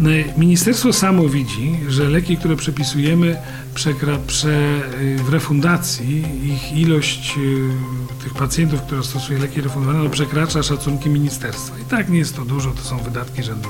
y, 0.00 0.24
Ministerstwo 0.36 0.92
samo 0.92 1.28
widzi, 1.28 1.76
że 1.88 2.04
leki, 2.04 2.36
które 2.36 2.56
przepisujemy 2.56 3.36
przekra, 3.74 4.18
prze, 4.26 4.80
y, 5.00 5.18
w 5.18 5.28
refundacji, 5.28 6.24
ich 6.44 6.72
ilość 6.72 7.34
y, 7.38 8.22
tych 8.24 8.34
pacjentów, 8.34 8.82
które 8.82 9.02
stosuje 9.02 9.38
leki 9.38 9.60
refundowane, 9.60 10.04
no 10.04 10.10
przekracza 10.10 10.62
szacunki 10.62 11.10
ministerstwa. 11.10 11.78
I 11.78 11.84
tak 11.84 12.08
nie 12.08 12.18
jest 12.18 12.36
to 12.36 12.44
dużo, 12.44 12.70
to 12.70 12.82
są 12.82 12.98
wydatki 12.98 13.42
rzędu 13.42 13.68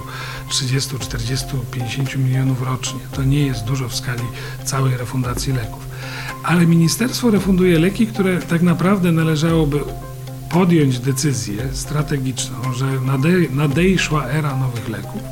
30, 0.49 0.99
40, 0.99 1.47
50 1.71 2.17
milionów 2.17 2.63
rocznie. 2.63 3.01
To 3.13 3.25
nie 3.25 3.47
jest 3.47 3.65
dużo 3.65 3.89
w 3.89 3.95
skali 3.95 4.25
całej 4.65 4.97
refundacji 4.97 5.53
leków. 5.53 5.87
Ale 6.43 6.67
ministerstwo 6.67 7.31
refunduje 7.31 7.79
leki, 7.79 8.07
które 8.07 8.39
tak 8.39 8.63
naprawdę 8.63 9.13
należałoby 9.13 9.81
podjąć 10.55 10.99
decyzję 10.99 11.69
strategiczną, 11.73 12.73
że 12.75 12.87
nade, 12.87 13.29
nadejszła 13.51 14.27
era 14.27 14.57
nowych 14.57 14.89
leków 14.89 15.23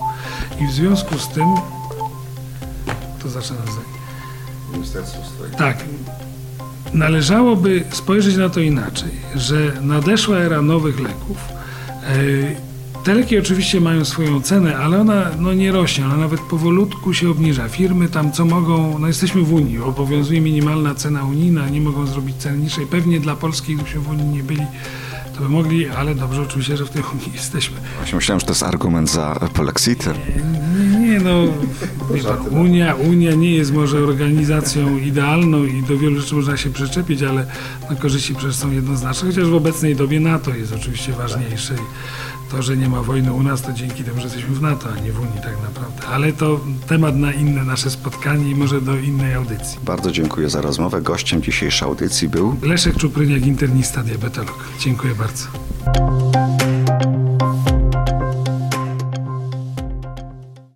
i 0.60 0.66
w 0.66 0.72
związku 0.72 1.18
z 1.18 1.28
tym 1.28 1.46
to 3.22 3.28
zaczynam 3.28 3.62
zdanie. 3.62 3.98
Ministerstwo. 4.72 5.20
Tak. 5.58 5.84
Należałoby 6.92 7.84
spojrzeć 7.90 8.36
na 8.36 8.48
to 8.48 8.60
inaczej, 8.60 9.10
że 9.34 9.72
nadeszła 9.80 10.38
era 10.38 10.62
nowych 10.62 11.00
leków. 11.00 11.38
E, 11.88 12.71
Te 13.04 13.14
leki 13.14 13.38
oczywiście 13.38 13.80
mają 13.80 14.04
swoją 14.04 14.42
cenę, 14.42 14.76
ale 14.76 15.00
ona 15.00 15.30
no, 15.38 15.54
nie 15.54 15.72
rośnie, 15.72 16.04
ona 16.06 16.16
nawet 16.16 16.40
powolutku 16.40 17.14
się 17.14 17.30
obniża. 17.30 17.68
Firmy 17.68 18.08
tam 18.08 18.32
co 18.32 18.44
mogą, 18.44 18.98
no 18.98 19.06
jesteśmy 19.06 19.42
w 19.42 19.52
Unii, 19.52 19.78
obowiązuje 19.78 20.40
minimalna 20.40 20.94
cena 20.94 21.24
unijna, 21.24 21.68
nie 21.68 21.80
mogą 21.80 22.06
zrobić 22.06 22.36
ceny 22.36 22.58
niższej. 22.58 22.86
Pewnie 22.86 23.20
dla 23.20 23.36
Polski, 23.36 23.74
gdybyśmy 23.74 24.00
w 24.00 24.10
Unii 24.10 24.24
nie 24.24 24.42
byli, 24.42 24.66
to 25.34 25.40
by 25.40 25.48
mogli, 25.48 25.88
ale 25.88 26.14
dobrze 26.14 26.42
oczywiście, 26.42 26.76
że 26.76 26.84
w 26.84 26.90
tej 26.90 27.02
Unii 27.02 27.32
jesteśmy. 27.34 27.76
Właśnie 27.96 28.16
myślałem, 28.16 28.40
że 28.40 28.46
to 28.46 28.52
jest 28.52 28.62
argument 28.62 29.10
za 29.10 29.48
polexitem. 29.54 30.14
Nie, 30.80 30.98
nie 30.98 31.20
no, 31.20 31.46
pan, 32.28 32.58
Unia, 32.58 32.94
Unia 32.94 33.34
nie 33.34 33.52
jest 33.52 33.72
może 33.72 33.98
organizacją 33.98 34.98
idealną 34.98 35.64
i 35.64 35.82
do 35.82 35.98
wielu 35.98 36.20
rzeczy 36.20 36.34
można 36.34 36.56
się 36.56 36.70
przyczepić, 36.70 37.22
ale 37.22 37.46
no, 37.90 37.96
korzyści 37.96 38.34
przecież 38.34 38.56
są 38.56 38.70
jednoznaczne, 38.70 39.28
chociaż 39.28 39.48
w 39.48 39.54
obecnej 39.54 39.96
dobie 39.96 40.20
NATO 40.20 40.54
jest 40.54 40.72
oczywiście 40.72 41.12
ważniejsze 41.12 41.74
to, 42.52 42.62
że 42.62 42.76
nie 42.76 42.88
ma 42.88 43.02
wojny 43.02 43.32
u 43.32 43.42
nas, 43.42 43.62
to 43.62 43.72
dzięki 43.72 44.04
temu, 44.04 44.16
że 44.16 44.22
jesteśmy 44.22 44.54
w 44.54 44.62
NATO, 44.62 44.88
a 44.96 45.00
nie 45.00 45.12
w 45.12 45.20
Unii 45.20 45.40
tak 45.42 45.62
naprawdę. 45.62 46.06
Ale 46.06 46.32
to 46.32 46.60
temat 46.86 47.16
na 47.16 47.32
inne 47.32 47.64
nasze 47.64 47.90
spotkanie 47.90 48.50
i 48.50 48.54
może 48.54 48.80
do 48.80 48.96
innej 48.96 49.34
audycji. 49.34 49.78
Bardzo 49.84 50.12
dziękuję 50.12 50.50
za 50.50 50.60
rozmowę. 50.60 51.02
Gościem 51.02 51.42
dzisiejszej 51.42 51.88
audycji 51.88 52.28
był 52.28 52.56
Leszek 52.62 52.96
Czupryniak, 52.96 53.46
internista, 53.46 54.02
diabetolog. 54.02 54.64
Dziękuję 54.78 55.14
bardzo. 55.14 56.61